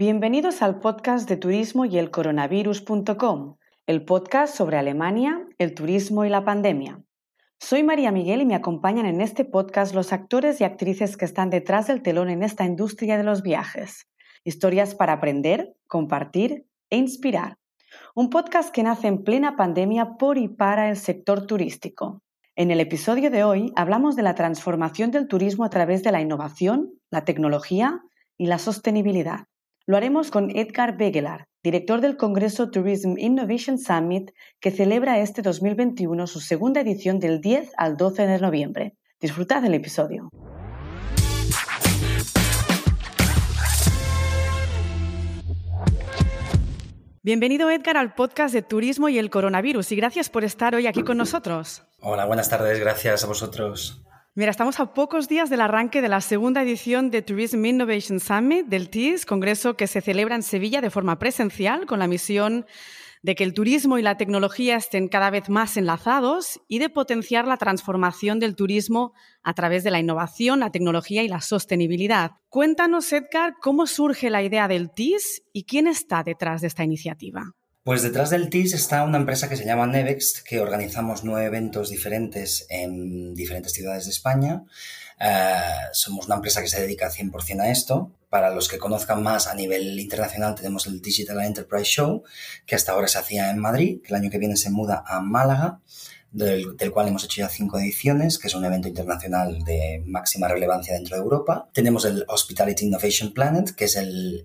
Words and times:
Bienvenidos 0.00 0.62
al 0.62 0.78
podcast 0.78 1.28
de 1.28 1.36
turismo 1.36 1.84
y 1.84 1.98
el 1.98 2.12
coronavirus.com, 2.12 3.56
el 3.84 4.04
podcast 4.04 4.54
sobre 4.54 4.76
Alemania, 4.76 5.44
el 5.58 5.74
turismo 5.74 6.24
y 6.24 6.28
la 6.28 6.44
pandemia. 6.44 7.02
Soy 7.58 7.82
María 7.82 8.12
Miguel 8.12 8.42
y 8.42 8.46
me 8.46 8.54
acompañan 8.54 9.06
en 9.06 9.20
este 9.20 9.44
podcast 9.44 9.96
los 9.96 10.12
actores 10.12 10.60
y 10.60 10.64
actrices 10.64 11.16
que 11.16 11.24
están 11.24 11.50
detrás 11.50 11.88
del 11.88 12.02
telón 12.02 12.30
en 12.30 12.44
esta 12.44 12.64
industria 12.64 13.16
de 13.16 13.24
los 13.24 13.42
viajes. 13.42 14.06
Historias 14.44 14.94
para 14.94 15.14
aprender, 15.14 15.74
compartir 15.88 16.64
e 16.90 16.96
inspirar. 16.96 17.56
Un 18.14 18.30
podcast 18.30 18.72
que 18.72 18.84
nace 18.84 19.08
en 19.08 19.24
plena 19.24 19.56
pandemia 19.56 20.16
por 20.16 20.38
y 20.38 20.46
para 20.46 20.90
el 20.90 20.96
sector 20.96 21.44
turístico. 21.44 22.22
En 22.54 22.70
el 22.70 22.78
episodio 22.78 23.32
de 23.32 23.42
hoy 23.42 23.72
hablamos 23.74 24.14
de 24.14 24.22
la 24.22 24.36
transformación 24.36 25.10
del 25.10 25.26
turismo 25.26 25.64
a 25.64 25.70
través 25.70 26.04
de 26.04 26.12
la 26.12 26.20
innovación, 26.20 26.92
la 27.10 27.24
tecnología 27.24 28.00
y 28.36 28.46
la 28.46 28.60
sostenibilidad. 28.60 29.48
Lo 29.88 29.96
haremos 29.96 30.30
con 30.30 30.54
Edgar 30.54 30.98
Begelar, 30.98 31.46
director 31.62 32.02
del 32.02 32.18
Congreso 32.18 32.70
Tourism 32.70 33.14
Innovation 33.16 33.78
Summit, 33.78 34.32
que 34.60 34.70
celebra 34.70 35.18
este 35.18 35.40
2021 35.40 36.26
su 36.26 36.40
segunda 36.40 36.82
edición 36.82 37.18
del 37.20 37.40
10 37.40 37.70
al 37.78 37.96
12 37.96 38.26
de 38.26 38.38
noviembre. 38.38 38.96
Disfrutad 39.18 39.62
del 39.62 39.72
episodio. 39.72 40.28
Bienvenido 47.22 47.70
Edgar 47.70 47.96
al 47.96 48.14
podcast 48.14 48.52
de 48.52 48.60
Turismo 48.60 49.08
y 49.08 49.18
el 49.18 49.30
Coronavirus 49.30 49.90
y 49.92 49.96
gracias 49.96 50.28
por 50.28 50.44
estar 50.44 50.74
hoy 50.74 50.86
aquí 50.86 51.02
con 51.02 51.16
nosotros. 51.16 51.82
Hola, 52.02 52.26
buenas 52.26 52.50
tardes, 52.50 52.78
gracias 52.78 53.24
a 53.24 53.26
vosotros. 53.26 54.02
Mira, 54.38 54.52
estamos 54.52 54.78
a 54.78 54.94
pocos 54.94 55.26
días 55.26 55.50
del 55.50 55.60
arranque 55.60 56.00
de 56.00 56.08
la 56.08 56.20
segunda 56.20 56.62
edición 56.62 57.10
de 57.10 57.22
Tourism 57.22 57.64
Innovation 57.64 58.20
Summit 58.20 58.66
del 58.66 58.88
TIS, 58.88 59.26
congreso 59.26 59.74
que 59.74 59.88
se 59.88 60.00
celebra 60.00 60.36
en 60.36 60.44
Sevilla 60.44 60.80
de 60.80 60.90
forma 60.90 61.18
presencial 61.18 61.86
con 61.86 61.98
la 61.98 62.06
misión 62.06 62.64
de 63.20 63.34
que 63.34 63.42
el 63.42 63.52
turismo 63.52 63.98
y 63.98 64.02
la 64.02 64.16
tecnología 64.16 64.76
estén 64.76 65.08
cada 65.08 65.30
vez 65.30 65.48
más 65.48 65.76
enlazados 65.76 66.60
y 66.68 66.78
de 66.78 66.88
potenciar 66.88 67.48
la 67.48 67.56
transformación 67.56 68.38
del 68.38 68.54
turismo 68.54 69.12
a 69.42 69.54
través 69.54 69.82
de 69.82 69.90
la 69.90 69.98
innovación, 69.98 70.60
la 70.60 70.70
tecnología 70.70 71.24
y 71.24 71.28
la 71.28 71.40
sostenibilidad. 71.40 72.30
Cuéntanos, 72.48 73.12
Edgar, 73.12 73.54
cómo 73.60 73.88
surge 73.88 74.30
la 74.30 74.44
idea 74.44 74.68
del 74.68 74.92
TIS 74.92 75.42
y 75.52 75.64
quién 75.64 75.88
está 75.88 76.22
detrás 76.22 76.60
de 76.60 76.68
esta 76.68 76.84
iniciativa. 76.84 77.56
Pues 77.88 78.02
detrás 78.02 78.28
del 78.28 78.50
TIS 78.50 78.74
está 78.74 79.02
una 79.02 79.16
empresa 79.16 79.48
que 79.48 79.56
se 79.56 79.64
llama 79.64 79.86
Nevext, 79.86 80.40
que 80.46 80.60
organizamos 80.60 81.24
nueve 81.24 81.46
eventos 81.46 81.88
diferentes 81.88 82.66
en 82.68 83.34
diferentes 83.34 83.72
ciudades 83.72 84.04
de 84.04 84.10
España. 84.10 84.64
Eh, 85.18 85.54
somos 85.92 86.26
una 86.26 86.34
empresa 86.34 86.60
que 86.60 86.68
se 86.68 86.82
dedica 86.82 87.10
100% 87.10 87.62
a 87.62 87.70
esto. 87.70 88.12
Para 88.28 88.50
los 88.50 88.68
que 88.68 88.76
conozcan 88.76 89.22
más 89.22 89.46
a 89.46 89.54
nivel 89.54 89.98
internacional 89.98 90.54
tenemos 90.54 90.86
el 90.86 91.00
Digital 91.00 91.40
Enterprise 91.40 91.86
Show, 91.86 92.24
que 92.66 92.74
hasta 92.74 92.92
ahora 92.92 93.08
se 93.08 93.20
hacía 93.20 93.48
en 93.50 93.58
Madrid, 93.58 94.02
que 94.02 94.08
el 94.08 94.16
año 94.16 94.30
que 94.30 94.36
viene 94.36 94.58
se 94.58 94.68
muda 94.68 95.02
a 95.06 95.20
Málaga 95.20 95.80
del, 96.30 96.76
cual 96.92 97.08
hemos 97.08 97.24
hecho 97.24 97.40
ya 97.40 97.48
cinco 97.48 97.78
ediciones, 97.78 98.38
que 98.38 98.48
es 98.48 98.54
un 98.54 98.64
evento 98.64 98.88
internacional 98.88 99.64
de 99.64 100.02
máxima 100.06 100.46
relevancia 100.46 100.94
dentro 100.94 101.16
de 101.16 101.22
Europa. 101.22 101.68
Tenemos 101.72 102.04
el 102.04 102.24
Hospitality 102.28 102.84
Innovation 102.84 103.32
Planet, 103.32 103.74
que 103.74 103.86
es 103.86 103.96
el, 103.96 104.44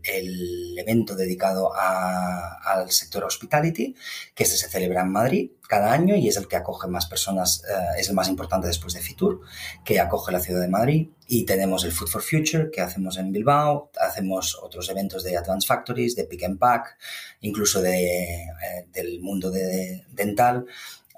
evento 0.77 1.15
dedicado 1.15 1.71
al 1.75 2.91
sector 2.91 3.23
hospitality, 3.23 3.95
que 4.33 4.43
este 4.43 4.57
se 4.57 4.69
celebra 4.69 5.01
en 5.01 5.09
Madrid 5.11 5.51
cada 5.67 5.93
año 5.93 6.15
y 6.15 6.27
es 6.27 6.37
el 6.37 6.47
que 6.47 6.55
acoge 6.55 6.87
más 6.87 7.05
personas, 7.05 7.63
eh, 7.63 7.99
es 7.99 8.09
el 8.09 8.15
más 8.15 8.27
importante 8.27 8.67
después 8.67 8.93
de 8.93 8.99
Fitur, 8.99 9.41
que 9.85 9.99
acoge 9.99 10.31
la 10.31 10.39
ciudad 10.39 10.61
de 10.61 10.67
Madrid. 10.67 11.09
Y 11.27 11.45
tenemos 11.45 11.85
el 11.85 11.91
Food 11.93 12.09
for 12.09 12.21
Future, 12.21 12.69
que 12.71 12.81
hacemos 12.81 13.17
en 13.17 13.31
Bilbao, 13.31 13.89
hacemos 13.99 14.59
otros 14.61 14.89
eventos 14.89 15.23
de 15.23 15.37
Advanced 15.37 15.67
Factories, 15.67 16.15
de 16.15 16.25
Pick 16.25 16.43
and 16.43 16.59
Pack, 16.59 16.97
incluso 17.41 17.83
eh, 17.83 18.47
del 18.91 19.21
mundo 19.21 19.49
de 19.49 20.03
dental 20.11 20.65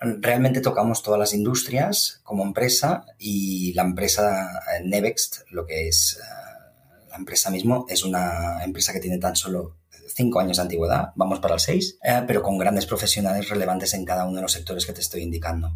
realmente 0.02 0.62
tocamos 0.62 1.02
todas 1.02 1.20
las 1.20 1.34
industrias 1.34 2.20
como 2.24 2.44
empresa 2.44 3.06
y 3.18 3.74
la 3.74 3.84
empresa 3.84 4.60
eh, 4.74 4.84
Nevext, 4.84 5.50
lo 5.52 5.66
que 5.66 5.88
es 5.88 6.20
eh, 6.22 7.10
la 7.10 7.16
empresa 7.16 7.50
mismo, 7.50 7.86
es 7.90 8.04
una 8.04 8.64
empresa 8.64 8.94
que 8.94 9.00
tiene 9.00 9.18
tan 9.18 9.36
solo 9.36 9.78
cinco 10.08 10.40
años 10.40 10.58
de 10.58 10.64
antigüedad, 10.64 11.12
vamos 11.16 11.40
para 11.40 11.56
el 11.56 11.60
seis, 11.60 11.98
eh, 12.04 12.24
pero 12.28 12.42
con 12.42 12.58
grandes 12.58 12.86
profesionales 12.86 13.50
relevantes 13.50 13.94
en 13.94 14.06
cada 14.06 14.26
uno 14.26 14.38
de 14.38 14.42
los 14.44 14.52
sectores 14.52 14.86
que 14.86 14.94
te 14.94 15.02
estoy 15.02 15.22
indicando. 15.22 15.76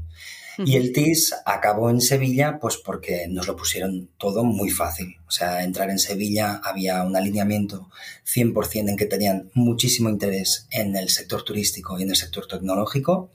Y 0.65 0.75
el 0.75 0.91
TIS 0.91 1.35
acabó 1.45 1.89
en 1.89 2.01
Sevilla, 2.01 2.59
pues 2.59 2.75
porque 2.75 3.27
nos 3.29 3.47
lo 3.47 3.55
pusieron 3.55 4.09
todo 4.17 4.43
muy 4.43 4.69
fácil. 4.69 5.15
O 5.25 5.31
sea, 5.31 5.63
entrar 5.63 5.89
en 5.89 5.99
Sevilla 5.99 6.59
había 6.61 7.01
un 7.03 7.15
alineamiento 7.15 7.89
100% 8.25 8.89
en 8.89 8.97
que 8.97 9.05
tenían 9.05 9.49
muchísimo 9.53 10.09
interés 10.09 10.67
en 10.71 10.97
el 10.97 11.07
sector 11.07 11.43
turístico 11.43 11.97
y 11.97 12.03
en 12.03 12.09
el 12.09 12.17
sector 12.17 12.45
tecnológico 12.45 13.31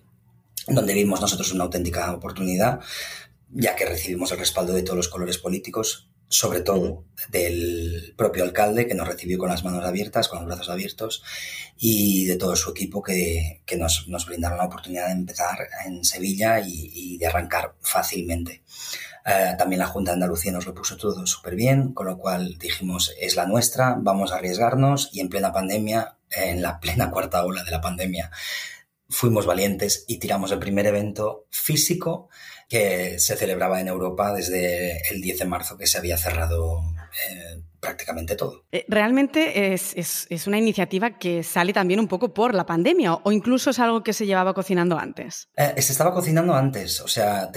donde 0.66 0.94
vimos 0.94 1.20
nosotros 1.20 1.52
una 1.52 1.64
auténtica 1.64 2.12
oportunidad, 2.12 2.80
ya 3.50 3.76
que 3.76 3.86
recibimos 3.86 4.32
el 4.32 4.38
respaldo 4.38 4.72
de 4.72 4.82
todos 4.82 4.96
los 4.96 5.08
colores 5.08 5.38
políticos, 5.38 6.08
sobre 6.28 6.62
todo 6.62 7.04
del 7.28 8.14
propio 8.16 8.42
alcalde, 8.42 8.86
que 8.86 8.94
nos 8.94 9.06
recibió 9.06 9.38
con 9.38 9.50
las 9.50 9.64
manos 9.64 9.84
abiertas, 9.84 10.28
con 10.28 10.40
los 10.40 10.46
brazos 10.46 10.70
abiertos, 10.70 11.22
y 11.78 12.24
de 12.24 12.36
todo 12.36 12.56
su 12.56 12.70
equipo 12.70 13.02
que, 13.02 13.62
nos, 13.78 14.06
brindaron 14.26 14.58
la 14.58 14.64
oportunidad 14.64 15.06
de 15.06 15.12
empezar 15.12 15.58
en 15.86 16.04
Sevilla 16.04 16.60
y, 16.64 17.16
de 17.18 17.26
arrancar 17.26 17.74
fácilmente. 17.80 18.62
Eh, 19.26 19.54
también 19.56 19.78
la 19.78 19.86
Junta 19.86 20.10
de 20.10 20.14
Andalucía 20.14 20.52
nos 20.52 20.66
lo 20.66 20.74
puso 20.74 20.96
todo 20.96 21.26
súper 21.26 21.54
bien, 21.54 21.92
con 21.92 22.06
lo 22.06 22.18
cual 22.18 22.58
dijimos, 22.58 23.12
es 23.20 23.36
la 23.36 23.46
nuestra, 23.46 23.96
vamos 23.98 24.32
a 24.32 24.36
arriesgarnos 24.36 25.10
y 25.12 25.20
en 25.20 25.28
plena 25.28 25.52
pandemia, 25.52 26.16
en 26.30 26.62
la 26.62 26.80
plena 26.80 27.10
cuarta 27.10 27.44
ola 27.44 27.64
de 27.64 27.70
la 27.70 27.80
pandemia, 27.80 28.30
fuimos 29.14 29.46
valientes 29.46 30.04
y 30.08 30.18
tiramos 30.18 30.50
el 30.50 30.58
primer 30.58 30.86
evento 30.86 31.46
físico 31.50 32.28
que 32.68 33.18
se 33.18 33.36
celebraba 33.36 33.80
en 33.80 33.88
Europa 33.88 34.34
desde 34.34 35.08
el 35.10 35.20
10 35.20 35.38
de 35.38 35.44
marzo 35.44 35.78
que 35.78 35.86
se 35.86 35.98
había 35.98 36.18
cerrado 36.18 36.82
eh, 37.30 37.62
prácticamente 37.84 38.34
todo. 38.34 38.64
Eh, 38.72 38.86
realmente 38.88 39.74
es, 39.74 39.94
es, 39.94 40.46
una 40.46 40.58
iniciativa 40.58 41.18
que 41.18 41.42
sale 41.42 41.74
también 41.74 42.00
un 42.00 42.08
poco 42.08 42.32
por 42.32 42.54
la 42.54 42.64
pandemia 42.64 43.14
o 43.14 43.30
incluso 43.30 43.70
es 43.70 43.78
algo 43.78 44.02
que 44.02 44.14
se 44.14 44.24
llevaba 44.24 44.54
cocinando 44.54 44.98
antes. 44.98 45.48
Eh, 45.56 45.80
se 45.82 45.92
estaba 45.92 46.14
cocinando 46.14 46.54
antes, 46.54 47.00
o 47.02 47.08
sea, 47.08 47.50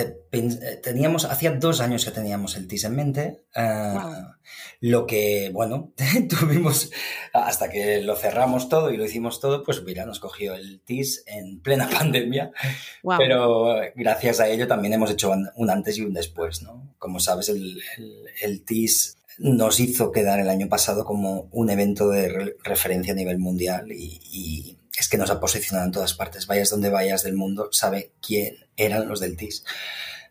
teníamos, 0.84 1.24
hacía 1.26 1.52
dos 1.52 1.80
años 1.80 2.04
que 2.04 2.12
teníamos 2.12 2.58
el 2.58 2.68
TIS 2.68 2.84
en 2.84 2.96
mente, 2.96 3.42
lo 4.82 5.06
que, 5.06 5.50
bueno, 5.54 5.94
tuvimos 6.30 6.92
hasta 7.34 7.70
que 7.70 8.02
lo 8.02 8.16
cerramos 8.16 8.68
todo 8.68 8.92
y 8.92 8.98
lo 8.98 9.06
hicimos 9.06 9.40
todo, 9.40 9.64
pues 9.64 9.82
mira, 9.84 10.06
nos 10.06 10.20
cogió 10.20 10.56
el 10.56 10.82
TIS 10.82 11.24
en 11.26 11.62
plena 11.62 11.90
pandemia, 11.98 12.52
pero 13.18 13.78
gracias 13.96 14.42
a 14.42 14.50
ello 14.50 14.68
también 14.68 14.94
hemos 14.94 15.12
hecho 15.12 15.32
un 15.56 15.70
antes 15.70 15.98
y 15.98 16.02
un 16.02 16.14
después, 16.14 16.62
¿no? 16.64 16.94
Como 17.00 17.20
sabes, 17.22 17.48
el, 17.48 17.82
el, 17.98 18.26
el 18.42 18.66
TIS 18.66 19.17
nos 19.40 19.80
hizo 19.80 20.12
quedar 20.12 20.40
el 20.40 20.50
año 20.50 20.68
pasado 20.68 21.06
como 21.06 21.48
un 21.52 21.70
evento 21.70 22.10
de 22.10 22.56
referencia 22.64 23.14
a 23.14 23.16
nivel 23.16 23.38
mundial 23.38 23.92
y, 23.92 24.78
es 24.98 25.10
que 25.10 25.18
nos 25.20 25.30
ha 25.30 25.40
posicionado 25.40 25.86
en 25.86 25.92
todas 25.92 26.16
partes. 26.16 26.48
Vayas 26.48 26.72
donde 26.72 26.90
vayas 26.90 27.22
del 27.22 27.36
mundo, 27.36 27.70
sabe 27.72 28.14
quién 28.20 28.56
eran 28.78 29.08
los 29.08 29.20
del 29.20 29.38
TIS. 29.38 29.64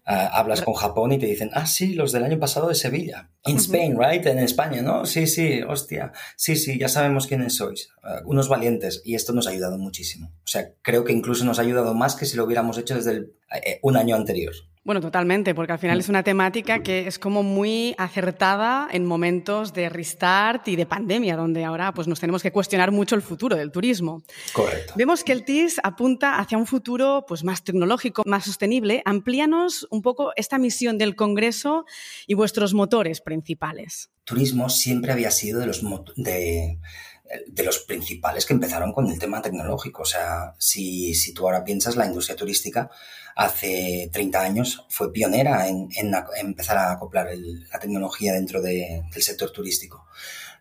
Ah, 0.05 0.27
hablas 0.27 0.61
con 0.61 0.75
Japón 0.75 1.13
y 1.13 1.19
te 1.19 1.27
dicen, 1.27 1.51
ah, 1.53 1.67
sí, 1.67 1.95
los 1.95 2.11
del 2.11 2.25
año 2.25 2.41
pasado 2.41 2.69
de 2.69 2.75
Sevilla. 2.75 3.31
In 3.47 3.57
Spain, 3.57 3.97
right? 3.99 4.25
En 4.27 4.39
España, 4.39 4.83
¿no? 4.83 5.07
Sí, 5.07 5.27
sí, 5.27 5.63
hostia. 5.63 6.13
Sí, 6.37 6.57
sí, 6.57 6.79
ya 6.79 6.89
sabemos 6.89 7.27
quiénes 7.27 7.57
sois. 7.57 7.91
Ah, 8.03 8.23
unos 8.25 8.49
valientes. 8.49 9.03
Y 9.05 9.15
esto 9.15 9.33
nos 9.33 9.47
ha 9.47 9.51
ayudado 9.51 9.79
muchísimo. 9.79 10.29
O 10.45 10.49
sea, 10.49 10.73
creo 10.83 11.05
que 11.05 11.13
incluso 11.13 11.45
nos 11.45 11.59
ha 11.59 11.63
ayudado 11.63 11.95
más 11.95 12.15
que 12.15 12.27
si 12.27 12.37
lo 12.37 12.45
hubiéramos 12.45 12.79
hecho 12.79 12.95
desde 12.95 13.31
eh, 13.53 13.79
un 13.83 13.97
año 13.97 14.17
anterior. 14.17 14.55
Bueno, 14.87 15.01
totalmente, 15.01 15.53
porque 15.53 15.73
al 15.73 15.81
final 15.81 15.99
es 15.99 16.09
una 16.09 16.23
temática 16.23 16.81
que 16.85 17.09
es 17.09 17.19
como 17.19 17.43
muy 17.43 17.97
acertada 17.99 18.87
en 18.93 19.05
momentos 19.05 19.73
de 19.73 19.89
restart 19.89 20.69
y 20.69 20.77
de 20.77 20.87
pandemia, 20.87 21.37
donde 21.37 21.65
ahora 21.65 21.93
pues, 21.93 22.07
nos 22.07 22.21
tenemos 22.21 22.41
que 22.41 22.53
cuestionar 22.53 22.93
mucho 22.93 23.17
el 23.17 23.23
futuro 23.23 23.57
del 23.57 23.73
turismo. 23.73 24.23
Correcto. 24.53 24.93
Vemos 24.97 25.25
que 25.25 25.33
el 25.33 25.45
TIS 25.45 25.81
apunta 25.83 26.39
hacia 26.39 26.57
un 26.57 26.67
futuro 26.69 27.25
pues, 27.27 27.43
más 27.43 27.65
tecnológico, 27.65 28.23
más 28.27 28.45
sostenible. 28.45 29.03
Amplíanos 29.05 29.89
un 29.91 30.03
poco 30.03 30.31
esta 30.37 30.57
misión 30.57 30.99
del 30.99 31.17
Congreso 31.17 31.85
y 32.29 32.35
vuestros 32.35 32.73
motores 32.73 33.21
principales. 33.41 34.11
Turismo 34.25 34.69
siempre 34.69 35.13
había 35.13 35.31
sido 35.31 35.61
de 35.61 35.67
los, 35.67 35.83
de, 36.17 36.79
de 37.47 37.63
los 37.63 37.79
principales 37.81 38.47
que 38.47 38.55
empezaron 38.55 38.93
con 38.93 39.11
el 39.11 39.19
tema 39.19 39.43
tecnológico. 39.43 40.03
O 40.03 40.07
sea, 40.07 40.55
si, 40.59 41.15
si 41.15 41.33
tú 41.33 41.45
ahora 41.45 41.65
piensas, 41.65 41.97
la 41.97 42.07
industria 42.07 42.37
turística 42.37 42.91
hace 43.37 44.09
30 44.13 44.41
años 44.41 44.87
fue 44.89 45.13
pionera 45.13 45.69
en, 45.69 45.89
empezar 46.39 46.79
a 46.79 46.93
acoplar 46.93 47.29
la 47.37 47.79
tecnología 47.79 48.33
dentro 48.33 48.63
del 48.63 49.05
sector 49.21 49.51
turístico. 49.51 50.07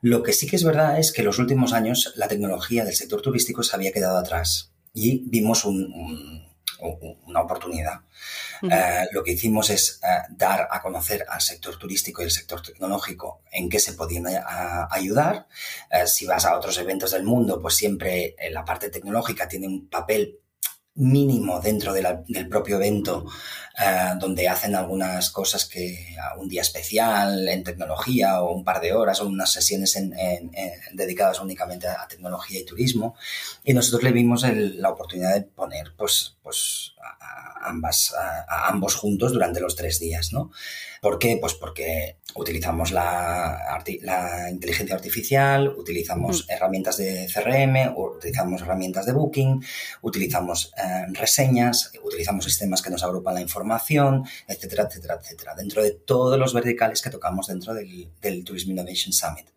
Lo 0.01 0.21
que 0.21 0.33
sí 0.33 0.45
que 0.45 0.57
es 0.57 0.63
verdad 0.63 1.00
es 1.00 1.12
que 1.12 1.21
en 1.21 1.28
los 1.28 1.39
últimos 1.39 1.74
años 1.74 2.13
la 2.18 2.28
tecnología 2.28 2.83
del 2.83 2.95
sector 2.95 3.21
turístico 3.21 3.63
se 3.63 3.75
había 3.75 3.94
quedado 3.94 4.18
atrás 4.18 4.74
y 4.94 5.24
vimos 5.28 5.66
un, 5.66 6.44
una 6.80 7.42
oportunidad. 7.42 8.01
Eh, 8.62 9.07
lo 9.12 9.24
que 9.24 9.33
hicimos 9.33 9.69
es 9.69 10.00
eh, 10.04 10.07
dar 10.30 10.68
a 10.69 10.81
conocer 10.81 11.25
al 11.27 11.42
sector 11.42 11.77
turístico 11.77 12.22
y 12.22 12.25
el 12.25 12.31
sector 12.31 12.62
tecnológico 12.62 13.42
en 13.51 13.69
qué 13.69 13.80
se 13.80 13.94
podían 13.94 14.25
ayudar. 14.89 15.48
si 16.06 16.25
vas 16.25 16.45
a 16.45 16.57
otros 16.57 16.77
eventos 16.77 17.12
del 17.12 17.24
mundo, 17.24 17.62
pues 17.62 17.75
siempre 17.75 18.36
la 18.51 18.63
parte 18.63 18.89
tecnológica 18.89 19.48
tiene 19.48 19.68
un 19.68 19.89
papel 19.89 20.39
mínimo 20.95 21.59
dentro 21.59 21.94
del 21.94 22.47
propio 22.50 22.77
evento, 22.77 23.25
eh, 23.77 24.13
donde 24.18 24.47
hacen 24.47 24.75
algunas 24.75 25.30
cosas 25.30 25.65
que 25.65 26.15
un 26.38 26.47
día 26.47 26.62
especial 26.62 27.47
en 27.50 27.63
tecnología 27.63 28.42
o 28.42 28.53
un 28.53 28.63
par 28.63 28.80
de 28.80 28.94
horas 28.94 29.19
o 29.19 29.27
unas 29.27 29.51
sesiones 29.51 29.97
dedicadas 30.94 31.42
únicamente 31.42 31.88
a, 31.88 32.07
tecnología 32.07 32.59
y 32.59 32.65
turismo. 32.65 33.15
Y 33.63 33.74
nosotros 33.74 34.03
le 34.03 34.12
vimos 34.12 34.44
la 34.44 34.89
oportunidad 34.89 35.33
de 35.33 35.42
poner 35.42 35.94
pues, 35.97 36.38
pues, 36.42 36.94
a, 37.35 37.69
ambas, 37.69 38.13
a, 38.13 38.69
ambos 38.69 38.95
juntos 38.95 39.33
durante 39.33 39.59
los 39.59 39.75
tres 39.75 39.99
días. 39.99 40.31
¿no? 40.31 40.51
¿Por 41.01 41.19
qué? 41.19 41.37
Pues 41.39 41.53
porque 41.53 42.17
utilizamos 42.35 42.91
la, 42.91 43.81
la 44.01 44.49
inteligencia 44.49 44.95
artificial, 44.95 45.69
utilizamos 45.69 46.45
mm. 46.47 46.51
herramientas 46.51 46.97
de 46.97 47.27
CRM, 47.31 47.95
utilizamos 47.97 48.61
herramientas 48.61 49.05
de 49.05 49.13
booking, 49.13 49.63
utilizamos 50.01 50.73
eh, 50.77 51.05
reseñas, 51.13 51.91
utilizamos 52.03 52.45
sistemas 52.45 52.81
que 52.81 52.89
nos 52.89 53.03
agrupan 53.03 53.35
la 53.35 53.41
información, 53.41 54.25
etcétera, 54.47 54.83
etcétera, 54.89 55.19
etcétera, 55.21 55.55
dentro 55.55 55.83
de 55.83 55.91
todos 55.91 56.39
los 56.39 56.53
verticales 56.53 57.01
que 57.01 57.09
tocamos 57.09 57.47
dentro 57.47 57.73
del, 57.73 58.09
del 58.21 58.43
Tourism 58.43 58.71
Innovation 58.71 59.13
Summit. 59.13 59.47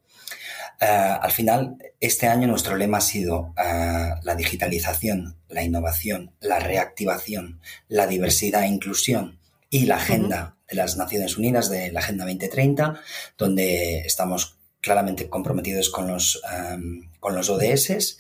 Eh, 0.81 0.87
al 0.87 1.33
final, 1.33 1.77
este 1.99 2.27
año 2.27 2.47
nuestro 2.47 2.77
lema 2.77 2.99
ha 2.99 3.03
sido 3.03 3.55
eh, 3.57 4.11
la 4.23 4.35
digitalización, 4.37 5.37
la 5.49 5.63
innovación, 5.63 6.33
la 6.41 6.61
reactivación, 6.61 7.61
la 7.89 8.07
diversidad 8.07 8.63
e 8.63 8.69
inclusión 8.69 9.39
y 9.71 9.87
la 9.87 9.97
agenda 9.97 10.57
de 10.69 10.77
las 10.77 10.97
Naciones 10.97 11.37
Unidas, 11.37 11.69
de 11.69 11.91
la 11.91 12.01
Agenda 12.01 12.25
2030, 12.25 13.01
donde 13.37 14.01
estamos 14.01 14.59
claramente 14.81 15.29
comprometidos 15.29 15.91
con 15.91 16.07
los, 16.07 16.41
um, 16.45 17.11
con 17.19 17.35
los 17.35 17.51
ODS 17.51 18.19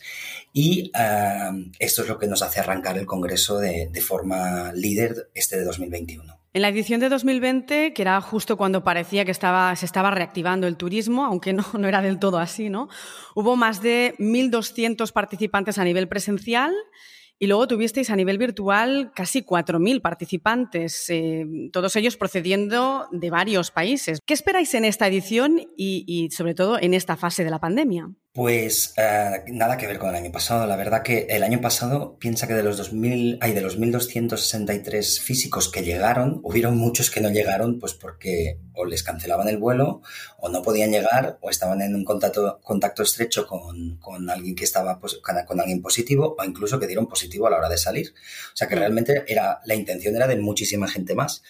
y 0.53 0.91
um, 0.99 1.71
esto 1.79 2.03
es 2.03 2.09
lo 2.09 2.19
que 2.19 2.27
nos 2.27 2.43
hace 2.43 2.61
arrancar 2.61 2.99
el 2.99 3.07
Congreso 3.07 3.59
de, 3.59 3.89
de 3.91 4.01
forma 4.01 4.73
líder 4.73 5.31
este 5.35 5.57
de 5.57 5.65
2021. 5.65 6.38
En 6.55 6.63
la 6.63 6.69
edición 6.69 6.99
de 6.99 7.11
2020, 7.11 7.93
que 7.93 8.03
era 8.03 8.21
justo 8.23 8.57
cuando 8.57 8.83
parecía 8.83 9.25
que 9.27 9.31
estaba, 9.31 9.77
se 9.77 9.85
estaba 9.85 10.11
reactivando 10.11 10.67
el 10.67 10.77
turismo, 10.77 11.27
aunque 11.27 11.53
no, 11.53 11.65
era 11.87 12.01
del 12.01 12.19
todo 12.19 12.39
así, 12.39 12.71
¿no? 12.71 12.89
Hubo 13.35 13.55
más 13.55 13.83
de 13.83 14.15
1.200 14.19 15.13
participantes 15.13 15.79
a 15.79 15.85
nivel 15.85 16.09
presencial 16.09 16.75
y 17.39 17.47
luego 17.47 17.69
tuvisteis 17.69 18.11
a 18.11 18.17
nivel 18.17 18.39
virtual 18.39 19.13
casi 19.15 19.43
4.000 19.43 20.01
participantes, 20.01 21.09
eh, 21.11 21.47
todos 21.71 21.95
ellos 21.97 22.17
procediendo 22.17 23.07
de 23.13 23.31
varios 23.31 23.71
países. 23.71 24.19
¿Qué 24.25 24.35
esperáis 24.35 24.73
en 24.75 24.87
esta 24.87 25.07
edición 25.07 25.61
y 25.77 26.31
sobre 26.33 26.55
todo 26.55 26.81
en 26.81 26.95
esta 26.95 27.17
fase 27.17 27.45
de 27.45 27.51
la 27.51 27.61
pandemia? 27.61 28.11
Pues 28.39 28.95
eh, 28.97 29.43
nada 29.49 29.77
que 29.77 29.89
ver 29.89 29.99
con 29.99 30.11
el 30.11 30.15
año 30.15 30.31
pasado. 30.31 30.65
La 30.69 30.77
verdad 30.77 31.03
que 31.03 31.27
el 31.29 31.43
año 31.43 31.61
pasado 31.61 32.17
piensa 32.21 32.47
que 32.47 32.55
de 32.55 32.63
los 32.63 32.77
2000, 32.77 33.39
hay 33.41 33.53
de 33.53 33.61
los 33.61 33.79
1263 33.79 35.19
físicos 35.19 35.69
que 35.69 35.83
llegaron, 35.83 36.39
hubieron 36.45 36.77
muchos 36.77 37.11
que 37.11 37.21
no 37.21 37.31
llegaron 37.31 37.81
pues 37.81 37.95
porque 37.95 38.61
o 38.75 38.85
les 38.85 39.03
cancelaban 39.03 39.49
el 39.49 39.59
vuelo 39.59 40.03
o 40.37 40.51
no 40.51 40.63
podían 40.63 40.93
llegar 40.93 41.39
o 41.41 41.51
estaban 41.51 41.83
en 41.83 41.97
un 41.97 42.05
contacto, 42.05 42.61
contacto 42.63 43.03
estrecho 43.03 43.45
con, 43.45 43.97
con 43.97 44.31
alguien 44.31 44.55
que 44.55 44.63
estaba 44.63 45.01
pues, 45.01 45.19
con 45.45 45.59
alguien 45.59 45.83
positivo 45.83 46.37
o 46.39 46.45
incluso 46.45 46.79
que 46.79 46.87
dieron 46.87 47.09
positivo 47.09 47.49
a 47.49 47.51
la 47.51 47.57
hora 47.57 47.69
de 47.69 47.77
salir. 47.77 48.15
O 48.55 48.57
sea 48.57 48.69
que 48.69 48.77
mm. 48.77 48.79
realmente 48.79 49.25
era 49.27 49.61
la 49.65 49.75
intención 49.75 50.15
era 50.15 50.29
de 50.29 50.37
muchísima 50.37 50.87
gente 50.87 51.17
más. 51.17 51.43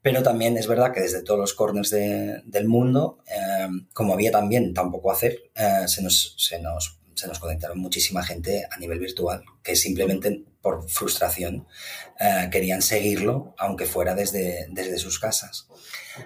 Pero 0.00 0.22
también 0.22 0.56
es 0.56 0.66
verdad 0.66 0.92
que 0.92 1.00
desde 1.00 1.22
todos 1.22 1.40
los 1.40 1.54
corners 1.54 1.90
del 1.90 2.68
mundo, 2.68 3.18
eh, 3.26 3.68
como 3.92 4.14
había 4.14 4.30
también 4.30 4.72
tampoco 4.72 5.10
hacer, 5.10 5.50
eh, 5.54 5.88
se, 5.88 6.02
nos, 6.02 6.34
se, 6.38 6.60
nos, 6.60 7.00
se 7.14 7.26
nos 7.26 7.38
conectaron 7.38 7.78
muchísima 7.78 8.22
gente 8.22 8.64
a 8.70 8.78
nivel 8.78 9.00
virtual, 9.00 9.42
que 9.62 9.74
simplemente 9.74 10.44
por 10.60 10.88
frustración 10.88 11.66
eh, 12.20 12.48
querían 12.50 12.82
seguirlo, 12.82 13.54
aunque 13.58 13.86
fuera 13.86 14.14
desde, 14.14 14.66
desde 14.70 14.98
sus 14.98 15.18
casas. 15.18 15.68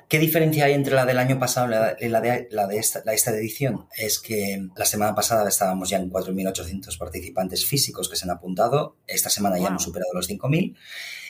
¿Qué 0.09 0.19
diferencia 0.19 0.65
hay 0.67 0.73
entre 0.73 0.95
la 0.95 1.05
del 1.05 1.19
año 1.19 1.39
pasado 1.39 1.67
y 2.01 2.09
la 2.09 2.21
de, 2.21 2.49
la 2.51 2.67
de, 2.67 2.79
esta, 2.79 3.03
la 3.05 3.13
esta 3.13 3.31
edición? 3.31 3.89
Es 3.97 4.19
que 4.19 4.69
la 4.75 4.87
semana 4.87 5.15
pasada 5.15 5.49
estábamos 5.49 5.91
ya 5.91 5.99
en 5.99 6.11
4.800 6.11 6.99
participantes 6.99 7.67
físicos 7.67 8.09
que 8.09 8.17
se 8.17 8.25
han 8.25 8.31
apuntado, 8.31 8.97
esta 9.07 9.31
semana 9.31 9.59
ya 9.59 9.69
hemos 9.69 9.83
superado 9.83 10.13
los 10.15 10.29
5.000 10.29 10.77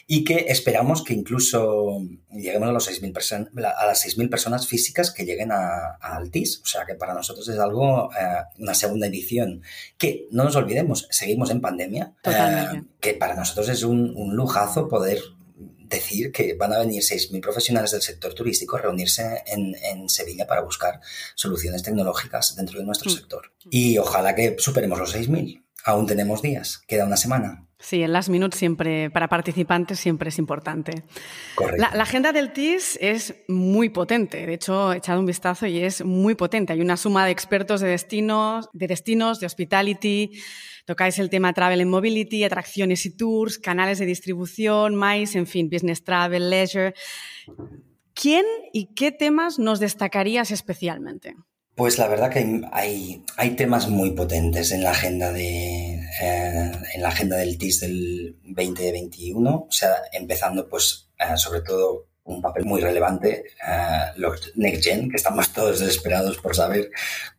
y 0.07 0.25
que 0.25 0.47
esperamos 0.49 1.05
que 1.05 1.15
incluso 1.15 2.01
lleguemos 2.31 2.69
a, 2.69 2.73
los 2.73 2.91
6.000 2.91 3.75
a 3.77 3.87
las 3.87 4.07
6.000 4.07 4.31
personas 4.31 4.67
físicas 4.67 5.11
que 5.11 5.25
lleguen 5.25 5.53
a, 5.53 5.97
a, 6.01 6.17
Altis. 6.17 6.61
O 6.63 6.67
sea 6.67 6.85
que 6.87 6.95
para 6.95 7.15
nosotros 7.15 7.49
es 7.49 7.59
algo, 7.59 8.11
eh, 8.13 8.43
una 8.59 8.75
segunda 8.75 9.07
edición, 9.07 9.63
que 9.99 10.27
no 10.31 10.45
nos 10.45 10.57
olvidemos, 10.57 11.07
seguimos 11.11 11.51
en 11.51 11.61
pandemia, 11.61 12.15
eh, 12.25 12.83
que 13.01 13.15
para 13.15 13.35
nosotros 13.35 13.69
es 13.69 13.83
un, 13.83 14.15
un 14.17 14.35
lujazo 14.37 14.89
poder 14.89 15.21
decir 15.93 16.33
que 16.33 16.55
van 16.55 16.73
a 16.73 16.79
venir 16.79 17.03
6.000 17.03 17.41
profesionales 17.41 17.91
del 17.93 18.03
sector 18.03 18.35
turístico 18.35 18.77
a 18.77 18.81
reunirse 18.81 19.43
en, 19.47 19.75
en, 19.83 20.09
Sevilla 20.09 20.47
para 20.47 20.63
buscar 20.63 21.01
soluciones 21.35 21.83
tecnológicas 21.83 22.57
dentro 22.57 22.79
de 22.79 22.87
nuestro 22.87 23.11
mm. 23.11 23.15
sector. 23.15 23.53
Y 23.71 23.99
ojalá 23.99 24.35
que 24.35 24.57
superemos 24.59 24.99
los 24.99 25.15
6.000. 25.15 25.63
Aún 25.85 26.07
tenemos 26.07 26.43
días, 26.43 26.83
queda 26.87 27.05
una 27.05 27.17
semana. 27.17 27.67
Sí, 27.83 28.01
el 28.01 28.13
last 28.13 28.29
minute 28.29 28.57
siempre, 28.57 29.11
para 29.11 29.29
participantes 29.29 29.99
siempre 29.99 30.29
es 30.29 30.39
importante. 30.39 31.03
La, 31.77 31.91
la, 31.93 32.05
agenda 32.05 32.31
del 32.31 32.53
TIS 32.53 32.97
es 33.01 33.35
muy 33.49 33.89
potente. 33.89 34.47
De 34.47 34.55
hecho, 34.55 34.93
he 34.93 34.99
echado 34.99 35.19
un 35.19 35.27
vistazo 35.27 35.67
y 35.67 35.81
es 35.81 36.05
muy 36.05 36.37
potente. 36.37 36.73
Hay 36.73 36.81
una 36.81 36.97
suma 36.97 37.27
de 37.27 37.33
expertos 37.33 37.81
de 37.81 37.89
destinos, 37.89 38.69
de 38.73 38.87
destinos, 38.87 39.41
de 39.41 39.47
hospitality. 39.47 40.31
Tocáis 40.85 41.19
el 41.19 41.29
tema 41.29 41.53
travel 41.53 41.81
and 41.81 41.91
mobility, 41.91 42.45
atracciones 42.45 43.05
y 43.05 43.17
tours, 43.17 43.59
canales 43.59 43.99
de 43.99 44.07
distribución, 44.07 44.95
más, 44.95 45.35
en 45.35 45.49
fin, 45.49 45.69
business 45.69 46.05
travel, 46.05 46.51
leisure. 46.51 46.95
¿Quién 48.15 48.45
y 48.73 48.95
qué 48.95 49.11
temas 49.11 49.59
nos 49.59 49.81
destacarías 49.81 50.53
especialmente? 50.53 51.35
Pues 51.75 51.99
la 51.99 52.07
verdad 52.07 52.31
que 52.31 52.63
hay, 52.71 53.25
hay 53.37 53.57
temas 53.57 53.89
muy 53.89 54.11
potentes 54.11 54.71
en 54.71 54.85
la 54.85 54.91
agenda 54.91 55.33
de 55.33 55.92
eh, 56.21 56.73
en 56.95 57.03
la 57.03 57.09
agenda 57.09 57.37
del 57.37 57.57
TIS 57.59 57.81
del 57.81 58.37
2021, 58.45 59.67
o 59.69 59.73
sea, 59.73 60.03
empezando 60.13 60.69
pues 60.69 61.09
eh, 61.19 61.37
sobre 61.37 61.61
todo 61.61 62.07
un 62.25 62.41
papel 62.41 62.65
muy 62.65 62.81
relevante 62.81 63.45
eh, 63.67 64.13
los 64.17 64.53
Next 64.57 64.85
Gen, 64.85 65.11
que 65.11 65.17
estamos 65.17 65.53
todos 65.53 65.81
desesperados 65.81 66.39
por 66.39 66.55
saber 66.55 66.91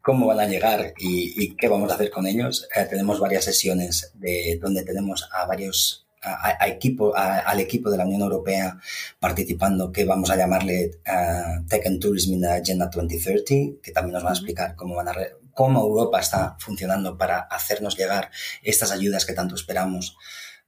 cómo 0.01 0.27
van 0.27 0.39
a 0.39 0.47
llegar 0.47 0.93
y, 0.97 1.55
qué 1.55 1.67
vamos 1.67 1.91
a 1.91 1.95
hacer 1.95 2.09
con 2.09 2.27
ellos. 2.27 2.67
tenemos 2.89 3.19
varias 3.19 3.45
sesiones 3.45 4.11
de 4.15 4.59
donde 4.61 4.83
tenemos 4.83 5.29
a 5.31 5.45
varios 5.45 6.03
a, 6.23 6.67
equipo, 6.67 7.13
al 7.15 7.59
equipo 7.59 7.89
de 7.89 7.97
la 7.97 8.05
Unión 8.05 8.21
Europea 8.21 8.77
participando, 9.19 9.91
que 9.91 10.05
vamos 10.05 10.29
a 10.29 10.37
llamarle 10.37 10.91
uh, 11.05 11.65
Tech 11.67 11.85
and 11.85 11.99
Tourism 11.99 12.33
in 12.33 12.41
the 12.41 12.47
Agenda 12.47 12.85
2030, 12.87 13.81
que 13.81 13.91
también 13.91 14.13
nos 14.13 14.23
van 14.23 14.31
a 14.31 14.35
explicar 14.35 14.75
cómo, 14.75 14.95
van 14.95 15.09
a 15.09 15.13
cómo 15.53 15.81
Europa 15.81 16.19
está 16.19 16.55
funcionando 16.59 17.17
para 17.17 17.39
hacernos 17.39 17.97
llegar 17.97 18.31
estas 18.61 18.91
ayudas 18.91 19.25
que 19.25 19.33
tanto 19.33 19.55
esperamos 19.55 20.17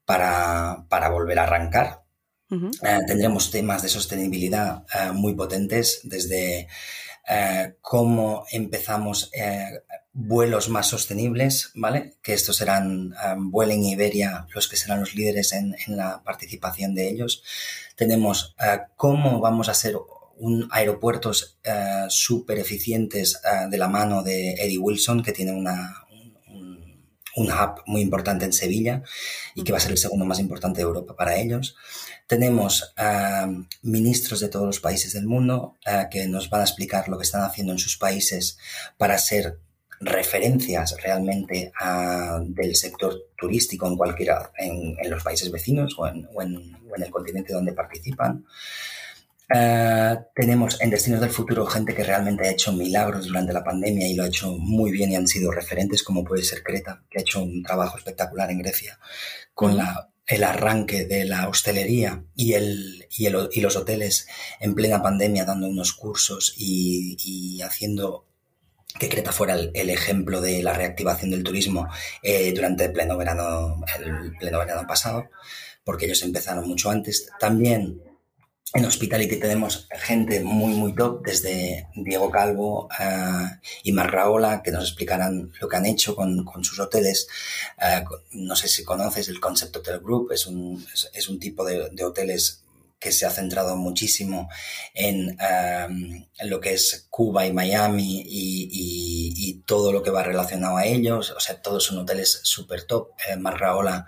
para, 0.06 0.86
para 0.90 1.10
volver 1.10 1.40
a 1.40 1.44
arrancar. 1.44 2.04
Eh, 2.52 3.00
tendremos 3.08 3.50
temas 3.50 3.82
de 3.82 3.90
sostenibilidad 3.90 4.86
uh, 4.94 5.14
muy 5.14 5.34
potentes, 5.34 6.02
desde 6.04 6.68
uh, 7.28 7.74
cómo 7.82 8.46
empezamos 8.52 9.32
vuelos 10.14 10.70
más 10.70 10.88
sostenibles, 10.88 11.72
¿vale? 11.76 12.16
Que 12.22 12.34
estos 12.34 12.56
serán 12.56 13.14
um, 13.14 13.52
Vueling 13.52 13.84
y 13.84 13.94
Iberia 13.94 14.48
los 14.54 14.70
que 14.70 14.78
serán 14.78 15.02
los 15.02 15.14
líderes 15.14 15.52
en, 15.52 15.76
en 15.86 15.98
la 15.98 16.24
participación 16.24 16.96
de 16.96 17.10
ellos. 17.10 17.44
Tenemos 17.98 18.56
uh, 18.60 18.88
cómo 18.96 19.42
vamos 19.42 19.68
a 19.68 19.72
hacer 19.72 19.98
un 20.38 20.68
aeropuertos 20.72 21.58
uh, 21.66 22.10
súper 22.10 22.60
eficientes 22.60 23.40
uh, 23.44 23.70
de 23.70 23.78
la 23.78 23.88
mano 23.88 24.24
de 24.24 24.54
Eddie 24.54 24.78
Wilson, 24.78 25.24
que 25.24 25.32
tiene 25.32 25.54
una, 25.54 26.06
un, 26.12 27.04
un, 27.36 27.52
hub 27.52 27.82
muy 27.86 28.02
importante 28.02 28.46
en 28.46 28.54
Sevilla 28.54 29.02
y 29.56 29.64
que 29.64 29.72
va 29.72 29.78
a 29.78 29.82
ser 29.82 29.92
el 29.92 29.98
segundo 29.98 30.26
más 30.26 30.40
importante 30.40 30.78
de 30.78 30.84
Europa 30.84 31.16
para 31.16 31.38
ellos. 31.38 31.76
Tenemos 32.28 32.94
uh, 32.98 33.64
ministros 33.84 34.40
de 34.40 34.50
todos 34.50 34.66
los 34.66 34.80
países 34.80 35.14
del 35.14 35.26
mundo 35.26 35.78
que 36.10 36.28
nos 36.28 36.50
van 36.50 36.62
a 36.62 36.66
explicar 36.66 37.08
lo 37.08 37.18
que 37.18 37.24
están 37.24 37.44
haciendo 37.44 37.74
en 37.74 37.80
sus 37.80 37.98
países 37.98 38.58
para 38.98 39.18
ser 39.20 39.60
referencias 40.00 40.96
realmente 41.02 41.72
del 42.48 42.76
sector 42.76 43.16
turístico 43.38 43.88
en 43.88 43.96
cualquiera, 43.96 44.52
en, 44.58 44.98
los 45.10 45.24
países 45.24 45.52
vecinos 45.52 45.96
o 45.98 46.08
en, 46.08 46.28
el 46.98 47.12
continente 47.12 47.54
donde 47.54 47.74
participan. 47.74 48.46
Eh, 49.54 50.18
tenemos 50.34 50.82
en 50.82 50.90
Destinos 50.90 51.22
del 51.22 51.30
Futuro 51.30 51.66
gente 51.66 51.94
que 51.94 52.04
realmente 52.04 52.48
ha 52.48 52.52
hecho 52.52 52.74
milagros 52.74 53.28
durante 53.28 53.54
la 53.54 53.64
pandemia 53.64 54.08
y 54.08 54.16
lo 54.16 54.24
ha 54.24 54.28
hecho 54.28 54.58
muy 54.58 54.92
bien 54.92 55.12
y 55.12 55.16
han 55.16 55.28
sido 55.28 55.52
referentes, 55.52 56.04
como 56.04 56.24
puede 56.24 56.44
ser 56.44 56.64
Creta, 56.64 57.04
que 57.10 57.20
ha 57.20 57.22
hecho 57.22 57.44
un 57.44 57.62
trabajo 57.64 57.98
espectacular 57.98 58.50
en 58.50 58.60
Grecia 58.60 59.00
con 59.54 59.78
la 59.78 60.10
el 60.28 60.44
arranque 60.44 61.06
de 61.06 61.26
la 61.26 61.48
hostelería 61.48 62.24
y, 62.36 62.54
el, 62.54 63.08
y, 63.12 63.28
el, 63.28 63.50
y 63.52 63.62
los 63.62 63.76
hoteles 63.76 64.28
en 64.60 64.74
plena 64.74 65.04
pandemia 65.04 65.46
dando 65.46 65.68
unos 65.68 65.94
cursos 65.94 66.56
y, 66.58 67.16
y 67.24 67.62
haciendo 67.62 68.26
que 69.00 69.10
Creta 69.10 69.32
fuera 69.32 69.56
el, 69.56 69.90
ejemplo 69.90 70.42
de 70.42 70.64
la 70.64 70.74
reactivación 70.74 71.32
del 71.32 71.44
turismo 71.44 71.88
eh, 72.24 72.54
durante 72.54 72.86
el 72.86 72.94
pleno 72.94 73.18
verano, 73.18 73.82
el 74.00 74.36
pleno 74.38 74.60
verano 74.60 74.88
pasado, 74.88 75.30
porque 75.84 76.06
ellos 76.06 76.24
empezaron 76.24 76.68
mucho 76.68 76.90
antes. 76.90 77.30
También 77.40 78.02
en 78.74 78.86
Hospitality 78.86 79.38
tenemos 79.38 79.88
gente 79.92 80.42
muy, 80.42 80.74
muy 80.74 80.94
top, 80.94 81.24
desde 81.26 81.88
Diego 81.96 82.30
Calvo 82.30 82.90
y 83.84 83.92
Marraola, 83.92 84.62
que 84.64 84.72
nos 84.72 84.84
explicarán 84.84 85.52
lo 85.62 85.70
que 85.70 85.76
han 85.78 85.86
hecho 85.86 86.16
con, 86.16 86.44
con 86.44 86.64
sus 86.64 86.80
hoteles. 86.80 87.28
Uh, 87.78 88.16
no 88.32 88.56
sé 88.56 88.68
si 88.68 88.84
conoces 88.84 89.30
el 89.30 89.40
Concept 89.40 89.78
Hotel 89.78 90.00
Group, 90.00 90.32
es 90.32 90.46
un, 90.48 90.86
es, 90.94 91.10
es 91.14 91.30
un 91.30 91.40
tipo 91.40 91.64
de, 91.64 91.90
de 91.92 92.04
hoteles 92.04 92.65
que 93.06 93.12
se 93.12 93.28
ha 93.28 93.30
centrado 93.30 93.78
muchísimo 93.78 94.50
en, 94.96 95.38
um, 95.38 96.26
en, 96.40 96.50
lo 96.50 96.60
que 96.60 96.74
es 96.74 97.06
Cuba 97.12 97.46
y 97.46 97.54
Miami 97.54 98.24
y, 98.26 99.62
todo 99.68 99.92
lo 99.92 100.02
que 100.02 100.10
va 100.10 100.24
relacionado 100.24 100.78
a 100.78 100.86
ellos. 100.86 101.32
O 101.32 101.40
sea, 101.40 101.62
todos 101.62 101.84
son 101.84 102.00
hoteles 102.00 102.40
súper 102.44 102.84
top. 102.84 103.10
Eh, 103.28 103.36
Marraola 103.36 104.08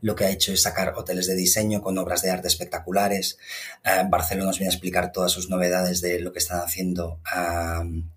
lo 0.00 0.14
que 0.14 0.24
ha 0.24 0.30
hecho 0.30 0.52
es 0.52 0.62
sacar 0.62 0.94
hoteles 0.96 1.26
de 1.26 1.34
diseño 1.34 1.82
con 1.82 1.98
obras 1.98 2.22
de 2.22 2.30
arte 2.30 2.48
espectaculares. 2.48 3.38
Eh, 3.84 4.04
Barcelona 4.08 4.46
nos 4.46 4.58
viene 4.58 4.70
a 4.70 4.74
explicar 4.74 5.12
todas 5.12 5.30
sus 5.30 5.50
novedades 5.50 6.00
de 6.00 6.20
lo 6.20 6.32
que 6.32 6.38
están 6.38 6.60
haciendo 6.60 7.20
um, 7.36 8.10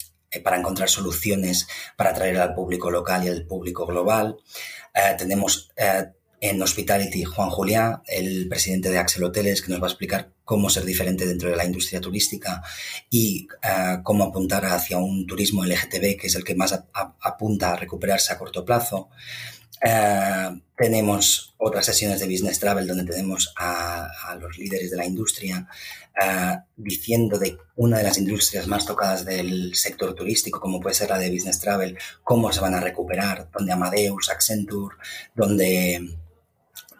para 0.44 0.58
encontrar 0.58 0.90
soluciones 0.90 1.68
para 1.98 2.12
atraer 2.12 2.38
al 2.38 2.56
público 2.56 2.90
local 2.90 3.26
y 3.26 3.28
al 3.28 3.46
público 3.46 3.86
global. 3.86 4.38
Tenemos 5.18 5.72
en 6.42 6.60
Hospitality 6.60 7.24
Juan 7.24 7.52
Julián, 7.52 8.02
el 8.08 8.50
presidente 8.50 8.90
de 8.90 8.98
Axel 8.98 9.24
Hoteles, 9.24 9.62
que 9.62 9.72
nos 9.72 9.80
va 9.80 9.86
a 9.86 9.92
explicar 9.92 10.32
cómo 10.44 10.72
ser 10.72 10.84
diferente 10.84 11.28
dentro 11.28 11.52
de 11.52 11.56
la 11.56 11.66
industria 11.66 12.02
turística 12.02 12.64
y 13.12 13.48
uh, 13.64 14.02
cómo 14.02 14.24
apuntar 14.24 14.66
hacia 14.66 14.98
un 14.98 15.28
turismo 15.28 15.64
LGTB, 15.64 16.18
que 16.20 16.28
es 16.28 16.36
el 16.36 16.44
que 16.44 16.56
más 16.56 16.74
a, 16.74 16.88
a, 16.94 17.16
apunta 17.22 17.72
a 17.72 17.76
recuperarse 17.78 18.34
a 18.34 18.40
corto 18.40 18.66
plazo. 18.66 19.10
Uh, 19.84 20.60
tenemos 20.76 21.54
otras 21.58 21.86
sesiones 21.86 22.20
de 22.20 22.28
Business 22.28 22.60
Travel 22.60 22.88
donde 22.88 23.04
tenemos 23.04 23.54
a, 23.56 24.08
a 24.28 24.36
los 24.36 24.58
líderes 24.58 24.90
de 24.90 24.98
la 24.98 25.06
industria 25.06 25.68
uh, 26.22 26.58
diciendo 26.76 27.38
de 27.38 27.58
una 27.76 28.00
de 28.00 28.04
las 28.04 28.18
industrias 28.18 28.66
más 28.66 28.86
tocadas 28.86 29.26
del 29.26 29.76
sector 29.76 30.16
turístico, 30.16 30.60
como 30.60 30.80
puede 30.80 30.96
ser 30.96 31.10
la 31.10 31.20
de 31.20 31.30
Business 31.30 31.60
Travel, 31.60 31.98
cómo 32.24 32.52
se 32.52 32.62
van 32.62 32.74
a 32.74 32.80
recuperar, 32.80 33.50
donde 33.52 33.72
Amadeus, 33.72 34.30
Accenture, 34.30 34.96
donde 35.36 36.18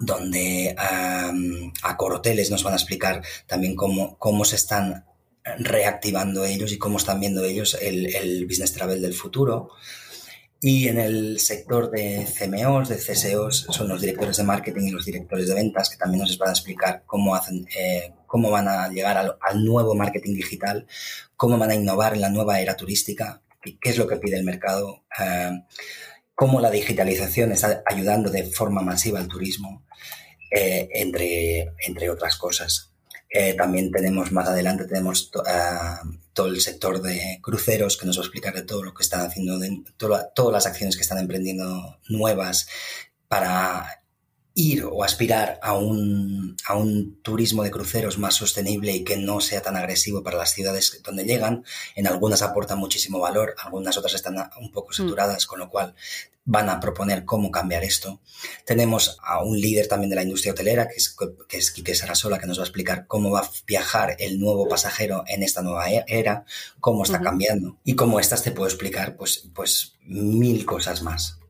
donde 0.02 0.76
um, 0.78 1.72
a 1.84 1.96
Coroteles 1.96 2.50
nos 2.50 2.64
van 2.64 2.74
a 2.74 2.78
explicar 2.78 3.22
también 3.46 3.76
cómo, 3.76 4.18
cómo 4.18 4.44
se 4.44 4.56
están 4.56 5.06
reactivando 5.60 6.46
ellos 6.46 6.72
y 6.72 6.78
cómo 6.78 6.98
están 6.98 7.20
viendo 7.20 7.44
ellos 7.44 7.78
el, 7.82 8.46
business 8.46 8.74
travel 8.74 9.02
del 9.02 9.14
futuro. 9.14 9.70
Y 10.64 10.88
en 10.88 11.00
el 11.00 11.40
sector 11.40 11.90
de 11.90 12.28
CMOs, 12.38 12.90
de 12.90 12.98
CSOs, 12.98 13.68
son 13.72 13.88
los 13.88 14.00
directores 14.00 14.38
de 14.38 14.44
marketing 14.44 14.88
y 14.88 14.92
los 14.92 15.06
directores 15.06 15.48
de 15.48 15.56
ventas 15.56 15.90
que 15.90 15.98
también 15.98 16.22
nos 16.22 16.38
van 16.38 16.50
a 16.50 16.54
explicar 16.54 17.04
cómo 17.08 17.34
hacen, 17.34 17.68
eh, 17.76 18.14
cómo 18.28 18.52
van 18.52 18.68
a 18.68 18.88
llegar 18.90 19.18
al, 19.18 19.66
nuevo 19.66 19.96
marketing 19.96 20.36
digital, 20.36 20.86
cómo 21.36 21.58
van 21.58 21.72
a 21.72 21.76
innovar 21.76 22.14
en 22.14 22.22
la 22.22 22.30
nueva 22.30 22.60
era 22.60 22.76
turística, 22.76 23.42
qué, 23.60 23.78
qué 23.80 23.90
es 23.90 23.98
lo 23.98 24.08
que 24.08 24.18
pide 24.18 24.38
el 24.38 24.44
mercado. 24.44 25.04
Uh, 25.20 25.62
cómo 26.42 26.60
la 26.60 26.72
digitalización 26.72 27.52
está 27.52 27.84
ayudando 27.86 28.32
de 28.32 28.46
forma 28.46 28.82
masiva 28.82 29.20
al 29.20 29.28
turismo, 29.28 29.86
eh, 30.50 30.90
entre, 30.92 31.76
entre 31.86 32.10
otras 32.10 32.36
cosas. 32.36 32.92
Eh, 33.30 33.54
también 33.54 33.92
tenemos 33.92 34.32
más 34.32 34.48
adelante, 34.48 34.86
tenemos 34.86 35.30
uh, 35.36 36.18
todo 36.34 36.48
el 36.48 36.60
sector 36.60 37.00
de 37.00 37.38
cruceros 37.44 37.96
que 37.96 38.08
nos 38.08 38.18
va 38.18 38.22
a 38.22 38.26
explicar 38.26 38.56
de 38.56 38.64
todo 38.64 38.82
lo 38.82 38.96
que 38.96 39.04
están 39.04 39.22
haciendo, 39.22 39.60
de, 39.60 39.84
to, 39.98 40.10
todas 40.34 40.52
las 40.52 40.66
acciones 40.66 40.96
que 40.96 41.04
están 41.04 41.20
emprendiendo 41.20 42.00
nuevas 42.10 42.68
para 43.28 44.01
ir 44.54 44.84
o 44.86 45.04
aspirar 45.04 45.60
a 45.62 45.78
un, 45.78 46.58
a 46.66 46.76
un 46.76 47.22
turismo 47.22 47.64
de 47.64 47.72
cruceros 47.72 48.18
más 48.18 48.36
sostenible 48.36 48.92
y 48.92 49.04
que 49.04 49.18
no 49.18 49.40
sea 49.40 49.62
tan 49.62 49.78
agresivo 49.78 50.24
para 50.24 50.38
las 50.38 50.52
ciudades 50.52 51.02
donde 51.04 51.26
llegan. 51.26 51.64
En 51.96 52.08
algunas 52.08 52.42
aportan 52.42 52.80
muchísimo 52.80 53.20
valor, 53.20 53.56
algunas 53.64 53.98
otras 53.98 54.14
están 54.14 54.36
un 54.60 54.72
poco 54.72 54.94
saturadas, 54.94 55.46
mm. 55.46 55.48
con 55.48 55.60
lo 55.60 55.70
cual 55.70 55.96
van 56.44 56.70
a 56.70 56.80
proponer 56.80 57.24
cómo 57.24 57.52
cambiar 57.52 57.84
esto. 57.84 58.20
Tenemos 58.66 59.18
a 59.24 59.44
un 59.44 59.60
líder 59.60 59.88
también 59.88 60.10
de 60.10 60.16
la 60.16 60.24
industria 60.24 60.54
hotelera, 60.54 60.88
que 60.88 60.96
es, 60.96 61.16
que 61.48 61.58
es 61.58 61.72
Quique 61.72 61.96
Sarasola, 61.96 62.40
que 62.40 62.48
nos 62.48 62.58
va 62.58 62.64
a 62.64 62.66
explicar 62.66 63.06
cómo 63.08 63.32
va 63.32 63.42
a 63.42 63.50
viajar 63.68 64.16
el 64.20 64.40
nuevo 64.40 64.68
pasajero 64.68 65.24
en 65.28 65.44
esta 65.44 65.62
nueva 65.62 65.90
e-, 65.92 66.04
era, 66.08 66.46
cómo 66.80 67.04
está 67.04 67.18
uh 67.18 67.22
-huh. 67.22 67.26
cambiando. 67.26 67.78
Y 67.84 67.96
cómo 67.96 68.20
estas 68.20 68.44
te 68.44 68.52
puedo 68.52 68.68
explicar 68.68 69.16
pues, 69.16 69.50
pues 69.54 69.94
mil 70.04 70.66
cosas 70.66 71.04
más. 71.04 71.41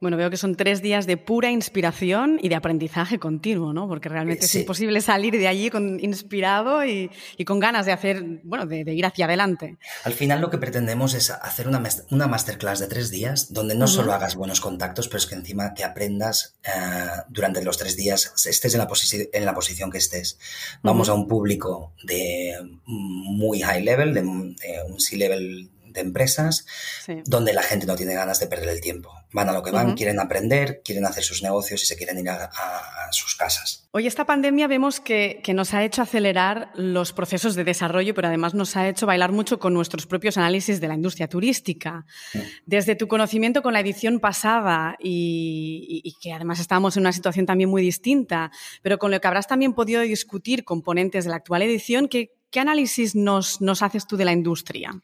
Bueno, 0.00 0.16
veo 0.16 0.30
que 0.30 0.36
son 0.36 0.54
tres 0.54 0.80
días 0.80 1.06
de 1.06 1.16
pura 1.16 1.50
inspiración 1.50 2.38
y 2.40 2.48
de 2.48 2.54
aprendizaje 2.54 3.18
continuo, 3.18 3.72
¿no? 3.72 3.88
Porque 3.88 4.08
realmente 4.08 4.46
sí. 4.46 4.58
es 4.58 4.62
imposible 4.62 5.00
salir 5.00 5.36
de 5.36 5.48
allí 5.48 5.70
con, 5.70 5.98
inspirado 5.98 6.84
y, 6.84 7.10
y, 7.36 7.44
con 7.44 7.58
ganas 7.58 7.84
de 7.84 7.92
hacer, 7.92 8.22
bueno, 8.44 8.66
de, 8.66 8.84
de, 8.84 8.94
ir 8.94 9.04
hacia 9.06 9.24
adelante. 9.24 9.76
Al 10.04 10.12
final 10.12 10.40
lo 10.40 10.50
que 10.50 10.58
pretendemos 10.58 11.14
es 11.14 11.30
hacer 11.30 11.66
una, 11.66 11.82
una 12.10 12.28
masterclass 12.28 12.78
de 12.78 12.86
tres 12.86 13.10
días 13.10 13.52
donde 13.52 13.74
no 13.74 13.86
uh 13.86 13.88
-huh. 13.88 13.92
solo 13.92 14.12
hagas 14.12 14.36
buenos 14.36 14.60
contactos, 14.60 15.08
pero 15.08 15.18
es 15.18 15.26
que 15.26 15.34
encima 15.34 15.74
te 15.74 15.82
aprendas 15.82 16.56
uh, 16.66 17.22
durante 17.28 17.64
los 17.64 17.76
tres 17.76 17.96
días, 17.96 18.32
estés 18.46 18.74
en 18.74 18.78
la, 18.78 18.88
en 19.32 19.44
la 19.44 19.54
posición 19.54 19.90
que 19.90 19.98
estés. 19.98 20.38
Vamos 20.82 21.08
uh 21.08 21.12
-huh. 21.12 21.14
a 21.14 21.18
un 21.18 21.26
público 21.26 21.92
de 22.04 22.54
muy 22.86 23.62
high 23.62 23.82
level, 23.82 24.14
de, 24.14 24.22
de 24.22 24.28
un 24.28 25.00
C-level 25.00 25.70
de 25.92 26.00
empresas, 26.00 26.66
sí. 27.04 27.22
donde 27.24 27.52
la 27.52 27.62
gente 27.62 27.86
no 27.86 27.96
tiene 27.96 28.14
ganas 28.14 28.40
de 28.40 28.46
perder 28.46 28.68
el 28.68 28.80
tiempo. 28.80 29.12
Van 29.32 29.48
a 29.48 29.52
lo 29.52 29.62
que 29.62 29.70
van, 29.70 29.88
uh 29.88 29.90
-huh. 29.90 29.96
quieren 29.96 30.20
aprender, 30.20 30.80
quieren 30.84 31.04
hacer 31.04 31.22
sus 31.22 31.42
negocios 31.42 31.82
y 31.82 31.86
se 31.86 31.96
quieren 31.96 32.18
ir 32.18 32.28
a, 32.30 32.44
a, 32.44 33.08
a 33.08 33.12
sus 33.12 33.34
casas. 33.34 33.88
Hoy 33.90 34.06
esta 34.06 34.24
pandemia 34.24 34.66
vemos 34.68 35.00
que, 35.00 35.40
que, 35.42 35.54
nos 35.54 35.74
ha 35.74 35.84
hecho 35.84 36.02
acelerar 36.02 36.70
los 36.74 37.12
procesos 37.12 37.54
de 37.54 37.64
desarrollo, 37.64 38.14
pero 38.14 38.28
además 38.28 38.54
nos 38.54 38.76
ha 38.76 38.88
hecho 38.88 39.06
bailar 39.06 39.32
mucho 39.32 39.58
con 39.58 39.74
nuestros 39.74 40.06
propios 40.06 40.36
análisis 40.38 40.80
de 40.80 40.88
la 40.88 40.94
industria 40.94 41.28
turística. 41.28 42.06
Uh 42.34 42.38
-huh. 42.38 42.50
Desde 42.66 42.96
tu 42.96 43.06
conocimiento 43.08 43.62
con 43.62 43.72
la 43.72 43.80
edición 43.80 44.20
pasada 44.20 44.96
y, 44.98 46.02
y, 46.04 46.08
y 46.08 46.14
que 46.20 46.32
además 46.32 46.60
estábamos 46.60 46.96
en 46.96 47.02
una 47.02 47.12
situación 47.12 47.46
también 47.46 47.70
muy 47.70 47.82
distinta, 47.82 48.50
pero 48.82 48.98
con 48.98 49.10
lo 49.10 49.20
que 49.20 49.26
habrás 49.28 49.46
también 49.46 49.74
podido 49.74 50.00
discutir 50.02 50.64
componentes 50.64 51.24
de 51.24 51.30
la 51.30 51.36
actual 51.36 51.62
edición, 51.62 52.08
¿qué, 52.08 52.30
qué 52.50 52.60
análisis 52.60 53.14
nos, 53.14 53.60
nos 53.60 53.82
haces 53.82 54.06
tú 54.06 54.16
de 54.16 54.24
la 54.24 54.32
industria? 54.32 55.02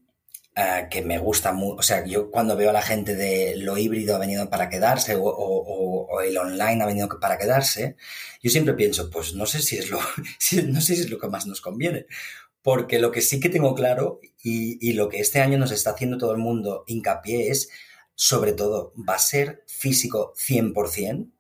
uh, 0.57 0.89
que 0.89 1.03
me 1.03 1.19
gusta 1.19 1.53
mucho, 1.53 1.75
o 1.75 1.83
sea, 1.83 2.03
yo 2.03 2.31
cuando 2.31 2.57
veo 2.57 2.71
a 2.71 2.73
la 2.73 2.81
gente 2.81 3.15
de 3.15 3.55
lo 3.57 3.77
híbrido 3.77 4.15
ha 4.15 4.19
venido 4.19 4.50
para 4.50 4.69
quedarse 4.69 5.15
o, 5.15 5.23
o, 5.23 6.07
o, 6.07 6.21
el 6.21 6.35
online 6.35 6.81
ha 6.81 6.88
venido 6.88 7.07
para 7.19 7.38
quedarse, 7.38 7.95
yo 8.41 8.50
siempre 8.50 8.73
pienso, 8.73 9.11
pues 9.11 9.35
no 9.35 9.45
sé 9.45 9.61
si 9.61 9.77
es 9.77 9.91
lo, 9.91 10.00
si, 10.39 10.63
no 10.63 10.81
sé 10.81 10.95
si 10.95 11.01
es 11.03 11.11
lo 11.11 11.19
que 11.19 11.27
más 11.27 11.45
nos 11.45 11.61
conviene. 11.61 12.07
Porque 12.63 13.00
lo 13.00 13.11
que 13.11 13.21
sí 13.21 13.39
que 13.39 13.50
tengo 13.50 13.75
claro 13.75 14.19
y, 14.43 14.77
y 14.88 14.93
lo 14.93 15.09
que 15.09 15.19
este 15.19 15.41
año 15.41 15.59
nos 15.59 15.71
está 15.71 15.91
haciendo 15.91 16.17
todo 16.17 16.31
el 16.31 16.38
mundo 16.39 16.83
hincapié 16.88 17.50
es, 17.50 17.69
sobre 18.15 18.53
todo, 18.53 18.93
va 18.97 19.15
a 19.15 19.19
ser 19.19 19.63
físico 19.67 20.33
100%, 20.38 21.31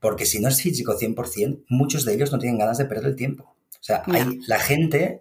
porque 0.00 0.24
si 0.24 0.40
no 0.40 0.48
es 0.48 0.62
físico 0.62 0.98
100%, 0.98 1.64
muchos 1.68 2.06
de 2.06 2.14
ellos 2.14 2.32
no 2.32 2.38
tienen 2.38 2.58
ganas 2.58 2.78
de 2.78 2.86
perder 2.86 3.06
el 3.10 3.16
tiempo. 3.16 3.56
O 3.68 3.84
sea, 3.86 4.02
hay 4.06 4.40
la 4.46 4.58
gente 4.58 5.20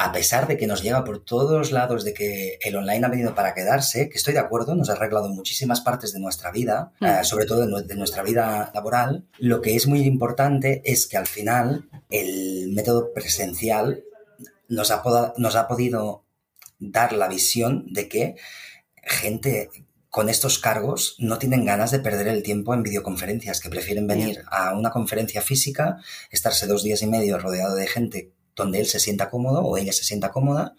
a 0.00 0.12
pesar 0.12 0.46
de 0.46 0.56
que 0.56 0.68
nos 0.68 0.82
llega 0.82 1.02
por 1.02 1.24
todos 1.24 1.72
lados 1.72 2.04
de 2.04 2.14
que 2.14 2.58
el 2.62 2.76
online 2.76 3.04
ha 3.04 3.10
venido 3.10 3.34
para 3.34 3.52
quedarse, 3.52 4.08
que 4.08 4.16
estoy 4.16 4.32
de 4.32 4.38
acuerdo, 4.38 4.76
nos 4.76 4.90
ha 4.90 4.92
arreglado 4.92 5.28
muchísimas 5.28 5.80
partes 5.80 6.12
de 6.12 6.20
nuestra 6.20 6.52
vida, 6.52 6.92
mm. 7.00 7.04
uh, 7.04 7.24
sobre 7.24 7.46
todo 7.46 7.66
de, 7.66 7.82
de, 7.82 7.96
nuestra 7.96 8.22
vida 8.22 8.70
laboral, 8.72 9.26
lo 9.38 9.60
que 9.60 9.74
es 9.74 9.88
muy 9.88 10.02
importante 10.02 10.82
es 10.84 11.08
que 11.08 11.16
al 11.16 11.26
final 11.26 11.88
el 12.10 12.70
método 12.72 13.12
presencial 13.12 14.04
nos 14.68 14.92
ha, 14.92 15.02
nos 15.36 15.56
ha 15.56 15.66
podido 15.66 16.24
dar 16.78 17.12
la 17.12 17.26
visión 17.26 17.92
de 17.92 18.08
que 18.08 18.36
gente 19.02 19.68
con 20.10 20.28
estos 20.28 20.60
cargos 20.60 21.16
no 21.18 21.38
tienen 21.38 21.64
ganas 21.64 21.90
de 21.90 21.98
perder 21.98 22.28
el 22.28 22.44
tiempo 22.44 22.72
en 22.72 22.84
videoconferencias, 22.84 23.60
que 23.60 23.68
prefieren 23.68 24.06
venir 24.06 24.44
a 24.48 24.78
una 24.78 24.90
conferencia 24.90 25.42
física, 25.42 25.98
estarse 26.30 26.68
dos 26.68 26.84
días 26.84 27.02
y 27.02 27.08
medio 27.08 27.38
rodeado 27.38 27.74
de 27.74 27.86
gente 27.88 28.32
donde 28.58 28.80
él 28.80 28.86
se 28.86 29.00
sienta 29.00 29.30
cómodo 29.30 29.62
o 29.62 29.78
ella 29.78 29.92
se 29.92 30.04
sienta 30.04 30.30
cómoda 30.30 30.74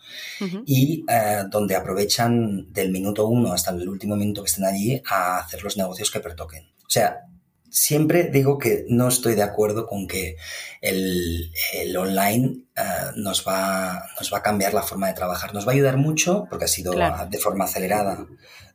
y 0.65 1.05
eh, 1.09 1.43
donde 1.49 1.75
aprovechan 1.75 2.71
del 2.71 2.91
minuto 2.91 3.27
uno 3.27 3.53
hasta 3.53 3.71
el 3.71 3.87
último 3.89 4.15
minuto 4.15 4.43
que 4.43 4.49
estén 4.49 4.65
allí 4.65 5.01
a 5.09 5.39
hacer 5.39 5.63
los 5.63 5.77
negocios 5.77 6.11
que 6.11 6.19
pertoquen. 6.19 6.65
O 6.85 6.89
sea, 6.89 7.21
siempre 7.69 8.25
digo 8.25 8.57
que 8.57 8.85
no 8.89 9.07
estoy 9.07 9.35
de 9.35 9.43
acuerdo 9.43 9.87
con 9.87 10.07
que 10.07 10.35
el, 10.81 11.51
online 11.97 12.63
eh, 12.75 12.81
nos, 13.15 13.47
va, 13.47 14.03
nos 14.19 14.33
va 14.33 14.39
a 14.39 14.43
cambiar 14.43 14.73
la 14.73 14.83
forma 14.83 15.07
de 15.07 15.13
trabajar. 15.13 15.53
Nos 15.53 15.67
va 15.67 15.71
a 15.71 15.75
ayudar 15.75 15.97
mucho 15.97 16.47
porque 16.49 16.65
ha 16.65 16.69
sido 16.69 16.93
de 16.93 17.37
forma 17.37 17.65
acelerada, 17.65 18.27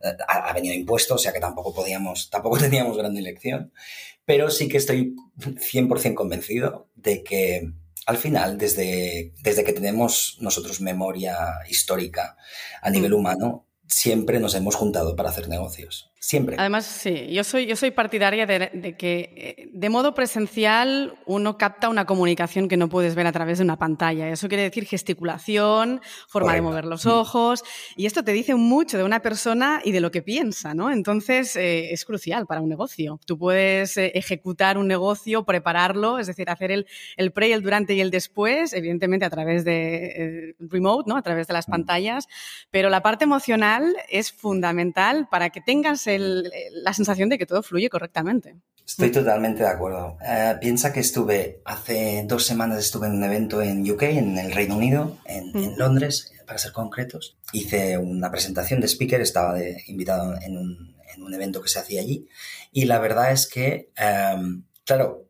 eh, 0.03 0.17
ha, 0.27 0.53
venido 0.53 0.75
impuesto, 0.75 1.15
o 1.15 1.19
sea 1.19 1.33
que 1.33 1.41
tampoco 1.41 1.75
podíamos, 1.75 2.31
tampoco 2.31 2.59
teníamos 2.59 2.97
gran 2.97 3.17
elección, 3.17 3.73
pero 4.25 4.51
sí 4.51 4.69
que 4.69 4.79
estoy 4.79 5.15
100% 5.39 6.15
convencido 6.15 6.89
de 6.95 7.23
que 7.23 7.71
al 8.07 8.17
final, 8.17 8.59
desde, 8.59 9.33
desde 9.43 9.65
que 9.65 9.73
tenemos 9.73 10.37
nosotros 10.41 10.81
memoria 10.81 11.37
histórica 11.69 12.37
a 12.83 12.91
nivel 12.91 13.13
mm. 13.13 13.17
humano, 13.17 13.67
siempre 13.87 14.41
nos 14.41 14.55
hemos 14.55 14.75
juntado 14.75 15.17
para 15.17 15.31
hacer 15.31 15.49
negocios. 15.49 16.11
Siempre. 16.27 16.57
Además, 16.59 16.87
sí, 16.87 17.27
yo 17.31 17.45
soy, 17.45 17.67
yo 17.67 17.77
soy 17.77 17.91
partidaria 17.91 18.47
de, 18.47 18.97
que 18.97 19.35
eh, 19.37 19.69
de 19.71 19.91
modo 19.91 20.15
presencial 20.15 21.19
uno 21.27 21.59
capta 21.59 21.91
una 21.91 22.07
comunicación 22.07 22.67
que 22.67 22.79
no 22.79 22.89
puedes 22.89 23.15
ver 23.15 23.27
a 23.27 23.33
través 23.33 23.59
de 23.59 23.65
una 23.65 23.77
pantalla. 23.77 24.31
Eso 24.31 24.49
quiere 24.49 24.63
decir 24.63 24.87
gesticulación, 24.87 26.01
forma 26.27 26.55
de 26.55 26.63
mover 26.63 26.87
los 26.87 27.05
mm. 27.05 27.11
ojos, 27.11 27.63
y 27.95 28.07
esto 28.07 28.25
te 28.25 28.33
dice 28.33 28.55
mucho 28.55 28.97
de 28.97 29.05
una 29.05 29.21
persona 29.21 29.83
y 29.85 29.93
de 29.93 30.01
lo 30.01 30.11
que 30.11 30.23
piensa, 30.23 30.73
¿no? 30.73 30.91
Entonces, 30.91 31.57
eh, 31.57 31.93
es 31.93 32.07
crucial 32.07 32.47
para 32.47 32.63
un 32.63 32.71
negocio. 32.71 33.21
Tú 33.27 33.37
puedes 33.37 33.99
eh, 33.99 34.13
ejecutar 34.15 34.79
un 34.79 34.89
negocio, 34.89 35.45
prepararlo, 35.45 36.19
es 36.19 36.27
decir, 36.27 36.49
hacer 36.49 36.73
el, 36.73 36.87
el 37.19 37.33
pre, 37.33 37.53
el 37.53 37.61
durante 37.61 37.93
y 37.93 38.01
el 38.01 38.11
después, 38.11 38.73
evidentemente 38.73 39.27
a 39.27 39.31
través 39.31 39.63
de 39.67 40.55
remote, 40.59 41.07
¿no? 41.07 41.19
A 41.19 41.23
través 41.23 41.49
de 41.49 41.53
las 41.53 41.69
mm. 41.69 41.71
pantallas, 41.71 42.29
pero 42.71 42.89
la 42.89 43.03
parte 43.03 43.25
emocional 43.25 43.95
es 44.09 44.33
fundamental 44.33 45.29
para 45.31 45.51
que 45.51 45.61
tengas 45.61 46.07
la 46.19 46.93
sensación 46.93 47.29
de 47.29 47.39
que 47.39 47.47
todo 47.47 47.63
fluye 47.63 47.89
correctamente. 47.91 48.57
Estoy 48.87 49.11
totalmente 49.11 49.63
de 49.63 49.69
acuerdo. 49.69 50.19
Eh, 50.27 50.57
piensa 50.61 50.93
que 50.93 51.01
estuve, 51.01 51.63
hace 51.65 52.25
dos 52.27 52.45
semanas 52.45 52.79
estuve 52.79 53.07
en 53.07 53.15
un 53.15 53.25
evento 53.25 53.63
en 53.63 53.91
UK, 53.91 54.03
en 54.03 54.39
el 54.39 54.53
Reino 54.53 54.77
Unido, 54.77 55.19
en, 55.25 55.51
mm. 55.53 55.77
Londres, 55.79 56.33
para 56.47 56.59
ser 56.59 56.73
concretos. 56.73 57.39
Hice 57.53 57.97
una 57.97 58.31
presentación 58.31 58.81
de 58.81 58.89
speaker, 58.89 59.21
estaba 59.21 59.55
de, 59.55 59.83
invitado 59.87 60.35
en 60.41 60.59
un, 60.59 60.95
evento 61.33 61.63
que 61.63 61.69
se 61.69 61.79
hacía 61.79 62.01
allí. 62.01 62.29
Y 62.71 62.85
la 62.85 62.99
verdad 62.99 63.33
es 63.33 63.47
que, 63.49 63.91
em, 63.97 64.65
claro, 64.85 65.27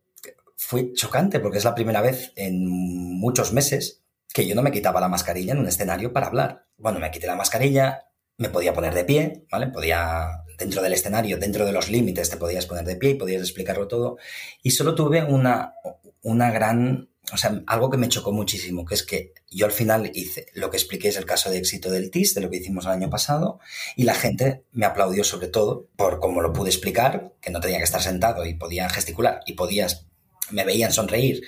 fue 0.57 0.93
chocante 0.93 1.41
porque 1.41 1.59
es 1.59 1.65
la 1.65 1.75
primera 1.75 2.01
vez 2.01 2.33
en 2.37 2.67
muchos 2.69 3.53
meses 3.53 4.03
que 4.33 4.47
yo 4.47 4.55
no 4.55 4.63
me 4.63 4.73
quitaba 4.73 5.01
la 5.01 5.09
mascarilla 5.09 5.53
en 5.53 5.61
un 5.61 5.69
escenario 5.69 6.13
para 6.13 6.27
hablar. 6.27 6.67
Bueno, 6.77 6.99
me 6.99 7.11
quité 7.11 7.27
la 7.27 7.37
mascarilla, 7.37 8.09
me 8.37 8.49
podía 8.49 8.75
poner 8.75 8.93
de 8.95 9.05
pie, 9.05 9.47
¿vale? 9.51 9.69
Podía 9.69 10.44
dentro 10.59 10.83
del 10.83 10.93
escenario, 10.93 11.39
dentro 11.39 11.67
de 11.67 11.73
los 11.73 11.91
límites, 11.91 12.31
te 12.31 12.37
podías 12.37 12.67
poner 12.67 12.85
de 12.85 12.97
pie 12.97 13.11
y 13.11 13.15
podías 13.15 13.43
explicarlo 13.43 13.89
todo. 13.89 14.17
Y 14.63 14.71
solo 14.71 14.95
tuve 14.95 15.25
una, 15.25 15.75
una 16.23 16.51
gran, 16.51 17.09
o 17.33 17.37
sea, 17.37 17.63
algo 17.67 17.91
que 17.91 17.97
me 17.97 18.09
chocó 18.09 18.33
muchísimo, 18.33 18.85
que 18.85 18.95
es 18.95 19.03
que 19.03 19.33
yo 19.51 19.67
al 19.67 19.73
final 19.73 20.11
hice, 20.15 20.47
lo 20.55 20.71
que 20.71 20.77
expliqué 20.77 21.09
es 21.09 21.17
el 21.17 21.27
caso 21.27 21.51
de 21.51 21.59
éxito 21.59 21.91
del 21.91 22.11
TIS, 22.11 22.35
de 22.35 22.41
lo 22.41 22.51
que 22.51 22.59
hicimos 22.59 22.85
el 22.87 22.93
año 22.93 23.11
pasado, 23.11 23.61
y 23.97 24.05
la 24.05 24.15
gente 24.15 24.65
me 24.73 24.87
aplaudió 24.87 25.25
sobre 25.25 25.49
todo 25.49 25.89
por 25.97 26.21
cómo 26.21 26.41
lo 26.41 26.53
pude 26.53 26.71
explicar, 26.71 27.33
que 27.41 27.51
no 27.51 27.61
tenía 27.61 27.79
que 27.79 27.85
estar 27.85 28.03
sentado 28.03 28.45
y 28.47 28.55
podía 28.55 28.89
gesticular 28.89 29.41
y 29.47 29.55
podías, 29.55 30.07
me 30.51 30.65
veían 30.65 30.93
sonreír. 30.93 31.43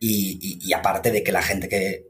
y 0.00 0.72
aparte 0.72 1.10
de 1.10 1.24
que 1.24 1.32
la 1.32 1.42
gente 1.42 1.68
que, 1.68 2.08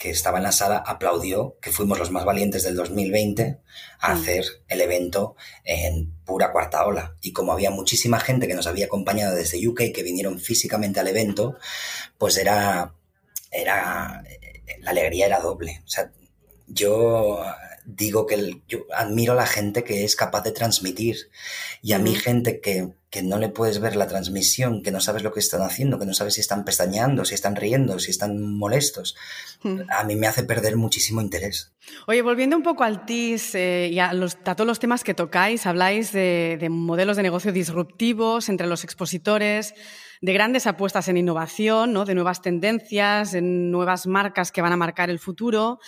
que 0.00 0.08
estaba 0.08 0.38
en 0.38 0.44
la 0.44 0.52
sala 0.52 0.78
aplaudió 0.78 1.58
que 1.60 1.72
fuimos 1.72 1.98
los 1.98 2.10
más 2.10 2.24
valientes 2.24 2.62
del 2.62 2.74
2020 2.74 3.58
a 3.98 4.14
mm. 4.14 4.16
hacer 4.16 4.44
el 4.66 4.80
evento 4.80 5.36
en 5.62 6.10
pura 6.24 6.52
cuarta 6.52 6.86
ola. 6.86 7.16
Y 7.20 7.34
como 7.34 7.52
había 7.52 7.70
muchísima 7.70 8.18
gente 8.18 8.48
que 8.48 8.54
nos 8.54 8.66
había 8.66 8.86
acompañado 8.86 9.36
desde 9.36 9.68
UK 9.68 9.92
que 9.94 10.02
vinieron 10.02 10.38
físicamente 10.38 11.00
al 11.00 11.08
evento, 11.08 11.58
pues 12.16 12.38
era, 12.38 12.94
era, 13.50 14.24
la 14.80 14.90
alegría 14.90 15.26
era 15.26 15.38
doble. 15.38 15.82
O 15.84 15.88
sea, 15.88 16.10
yo 16.66 17.44
digo 17.84 18.26
que 18.26 18.62
yo 18.66 18.86
admiro 18.96 19.34
a 19.34 19.36
la 19.36 19.46
gente 19.46 19.84
que 19.84 20.04
es 20.04 20.16
capaz 20.16 20.40
de 20.44 20.52
transmitir 20.52 21.30
y 21.82 21.92
a 21.92 21.98
mí 21.98 22.14
gente 22.14 22.62
que, 22.62 22.94
que, 23.10 23.22
no 23.22 23.38
le 23.38 23.48
puedes 23.48 23.80
ver 23.80 23.96
la 23.96 24.06
transmisión, 24.06 24.82
que 24.82 24.90
no 24.90 25.00
sabes 25.00 25.22
lo 25.22 25.32
que 25.32 25.40
están 25.40 25.62
haciendo, 25.62 25.98
que 25.98 26.06
no 26.06 26.14
sabes 26.14 26.34
si 26.34 26.40
están 26.40 26.64
pestañeando, 26.64 27.24
si 27.24 27.34
están 27.34 27.56
riendo, 27.56 27.98
si 27.98 28.10
están 28.10 28.40
molestos, 28.40 29.16
a 29.88 30.04
mí 30.04 30.16
me 30.16 30.26
hace 30.26 30.44
perder 30.44 30.76
muchísimo 30.76 31.20
interés. 31.20 31.72
Oye, 32.06 32.22
volviendo 32.22 32.56
un 32.56 32.62
poco 32.62 32.84
al 32.84 33.04
TIS 33.04 33.54
eh, 33.54 33.88
y 33.92 33.98
a, 33.98 34.12
los, 34.12 34.38
a, 34.44 34.54
todos 34.54 34.66
los 34.66 34.78
temas 34.78 35.04
que 35.04 35.14
tocáis, 35.14 35.66
habláis 35.66 36.12
de, 36.12 36.56
de 36.60 36.68
modelos 36.68 37.16
de 37.16 37.22
negocio 37.22 37.52
disruptivos 37.52 38.48
entre 38.48 38.66
los 38.66 38.84
expositores, 38.84 39.74
de 40.20 40.32
grandes 40.34 40.66
apuestas 40.66 41.08
en 41.08 41.16
innovación, 41.16 41.92
¿no? 41.92 42.04
de 42.04 42.14
nuevas 42.14 42.42
tendencias, 42.42 43.34
en 43.34 43.70
nuevas 43.70 44.06
marcas 44.06 44.52
que 44.52 44.60
van 44.60 44.72
a 44.72 44.76
marcar 44.76 45.08
el 45.08 45.18
futuro. 45.18 45.78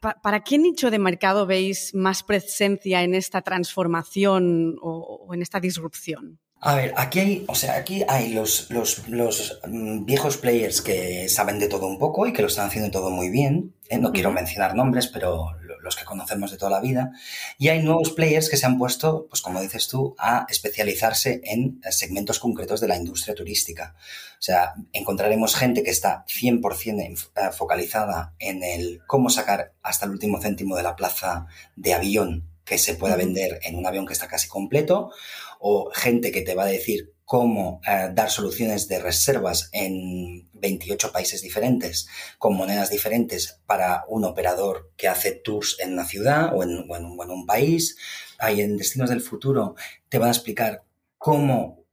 ¿Para 0.00 0.40
qué 0.40 0.58
nicho 0.58 0.90
de 0.90 0.98
mercado 0.98 1.46
veis 1.46 1.94
más 1.94 2.22
presencia 2.22 3.02
en 3.02 3.14
esta 3.14 3.42
transformación 3.42 4.76
o, 4.82 5.28
en 5.32 5.42
esta 5.42 5.60
disrupción? 5.60 6.40
A 6.62 6.74
ver, 6.74 6.92
aquí 6.98 7.20
hay, 7.20 7.44
o 7.48 7.54
sea, 7.54 7.76
aquí 7.76 8.04
hay 8.06 8.34
los, 8.34 8.70
los, 8.70 9.02
mm, 9.66 10.04
viejos 10.04 10.36
players 10.36 10.82
que 10.82 11.26
saben 11.30 11.58
de 11.58 11.68
todo 11.68 11.86
un 11.86 11.98
poco 11.98 12.26
y 12.26 12.34
que 12.34 12.42
lo 12.42 12.48
están 12.48 12.66
haciendo 12.66 12.90
todo 12.90 13.10
muy 13.10 13.30
bien. 13.30 13.74
¿eh? 13.88 13.96
No 13.96 14.12
quiero 14.12 14.30
mencionar 14.30 14.74
nombres, 14.74 15.06
pero 15.06 15.52
los 15.82 15.96
que 15.96 16.04
conocemos 16.04 16.50
de 16.50 16.58
toda 16.58 16.72
la 16.72 16.80
vida. 16.80 17.12
Y 17.56 17.68
hay 17.68 17.82
nuevos 17.82 18.10
players 18.10 18.50
que 18.50 18.58
se 18.58 18.66
han 18.66 18.76
puesto, 18.76 19.26
pues 19.30 19.40
como 19.40 19.62
dices 19.62 19.88
tú, 19.88 20.14
a 20.18 20.44
especializarse 20.50 21.40
en 21.44 21.80
segmentos 21.90 22.38
concretos 22.38 22.82
de 22.82 22.88
la 22.88 22.96
industria 22.96 23.34
turística. 23.34 23.94
O 24.34 24.42
sea, 24.42 24.74
encontraremos 24.92 25.56
gente 25.56 25.82
que 25.82 25.90
está 25.90 26.26
100% 26.26 27.30
eh, 27.36 27.52
focalizada 27.52 28.34
en 28.38 28.62
el 28.62 29.00
cómo 29.06 29.30
sacar 29.30 29.72
hasta 29.82 30.04
el 30.04 30.12
último 30.12 30.42
céntimo 30.42 30.76
de 30.76 30.82
la 30.82 30.96
plaza 30.96 31.46
de 31.74 31.94
avión 31.94 32.49
que 32.64 32.78
se 32.78 32.94
pueda 32.94 33.16
vender 33.16 33.60
en 33.62 33.76
un 33.76 33.86
avión 33.86 34.06
que 34.06 34.12
está 34.12 34.28
casi 34.28 34.48
completo, 34.48 35.10
o 35.58 35.90
gente 35.92 36.32
que 36.32 36.42
te 36.42 36.54
va 36.54 36.64
a 36.64 36.66
decir 36.66 37.12
cómo 37.30 37.80
eh, 37.86 38.10
dar 38.12 38.28
soluciones 38.28 38.88
de 38.88 38.98
reservas 38.98 39.68
en 39.72 40.48
28 40.52 41.12
países 41.12 41.42
diferentes, 41.42 42.08
con 42.38 42.56
monedas 42.56 42.90
diferentes 42.90 43.60
para 43.66 44.04
un 44.08 44.24
operador 44.24 44.90
que 44.96 45.06
hace 45.06 45.30
tours 45.30 45.76
en 45.78 45.92
una 45.92 46.04
ciudad 46.06 46.50
o 46.52 46.64
en, 46.64 46.90
un 46.90 47.46
país. 47.46 47.96
Ahí 48.40 48.60
en 48.62 48.76
Destinos 48.76 49.10
del 49.10 49.20
Futuro 49.20 49.76
te 50.08 50.18
van 50.18 50.30
a 50.30 50.32
explicar 50.32 50.82
cómo 51.18 51.84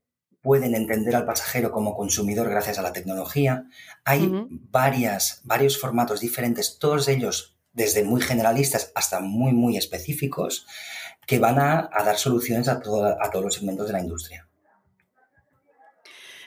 pueden 0.41 0.73
entender 0.73 1.15
al 1.15 1.25
pasajero 1.25 1.71
como 1.71 1.95
consumidor 1.95 2.49
gracias 2.49 2.79
a 2.79 2.81
la 2.81 2.93
tecnología. 2.93 3.65
Hay 4.05 4.31
varias, 4.49 5.41
varios 5.43 5.77
formatos 5.77 6.19
diferentes, 6.19 6.79
todos 6.79 7.07
ellos 7.09 7.56
desde 7.77 8.03
muy 8.03 8.19
generalistas 8.21 8.91
hasta 8.95 9.19
muy, 9.19 9.53
muy 9.53 9.77
específicos, 9.77 10.65
que 11.27 11.37
van 11.37 11.59
a, 11.59 11.89
dar 12.03 12.17
soluciones 12.17 12.67
a, 12.67 12.73
a 12.73 13.31
todos 13.31 13.45
los 13.45 13.53
segmentos 13.53 13.85
de 13.85 13.93
la 13.93 13.99
industria. 13.99 14.47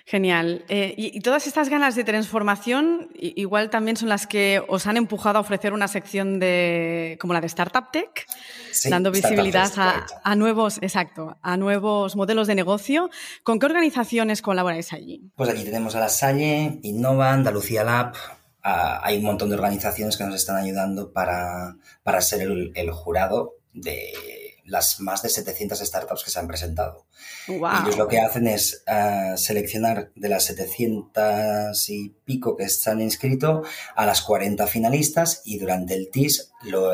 Genial. 0.06 0.64
Eh, 0.68 0.92
y, 0.96 1.20
todas 1.20 1.46
estas 1.46 1.68
ganas 1.68 1.94
de 1.94 2.02
transformación 2.02 3.10
igual 3.14 3.70
también 3.70 3.96
son 3.96 4.08
las 4.08 4.26
que 4.26 4.60
os 4.66 4.88
han 4.88 4.96
empujado 4.96 5.38
a 5.38 5.40
ofrecer 5.40 5.72
una 5.72 5.86
sección 5.86 6.40
de, 6.40 7.16
como 7.20 7.32
la 7.32 7.40
de 7.40 7.46
Startup 7.46 7.92
Tech, 7.92 8.26
dando 8.90 9.12
visibilidad 9.12 9.70
a, 10.24 10.34
nuevos, 10.34 10.78
exacto, 10.82 11.38
a 11.42 11.56
nuevos 11.56 12.16
modelos 12.16 12.48
de 12.48 12.56
negocio. 12.56 13.08
¿Con 13.44 13.60
qué 13.60 13.66
organizaciones 13.66 14.42
colaboráis 14.42 14.92
allí? 14.92 15.30
Pues 15.36 15.48
aquí 15.48 15.62
tenemos 15.62 15.94
a 15.94 16.00
La 16.00 16.08
Salle, 16.08 16.80
Innova, 16.82 17.32
Andalucía 17.32 17.84
Lab. 17.84 18.14
Hay 18.62 19.18
un 19.18 19.24
montón 19.24 19.48
de 19.48 19.56
organizaciones 19.56 20.16
que 20.16 20.24
nos 20.24 20.34
están 20.34 20.56
ayudando 20.56 21.12
para, 21.12 21.76
ser 22.20 22.42
el 22.42 22.90
jurado 22.90 23.54
de 23.72 24.12
las 24.70 25.00
más 25.00 25.22
de 25.22 25.28
700 25.28 25.78
startups 25.80 26.24
que 26.24 26.30
se 26.30 26.38
han 26.38 26.46
presentado. 26.46 27.06
Ellos 27.48 27.98
lo 27.98 28.08
que 28.08 28.20
hacen 28.20 28.46
es 28.46 28.82
eh, 28.86 29.34
seleccionar 29.36 30.12
de 30.14 30.28
las 30.28 30.44
700 30.44 31.88
y 31.90 32.10
pico 32.24 32.56
que 32.56 32.68
se 32.68 32.90
han 32.90 33.00
inscrito 33.00 33.62
a 33.96 34.06
las 34.06 34.22
40 34.22 34.66
finalistas 34.66 35.42
y 35.44 35.58
durante 35.58 35.94
el 35.94 36.10
TIS 36.10 36.52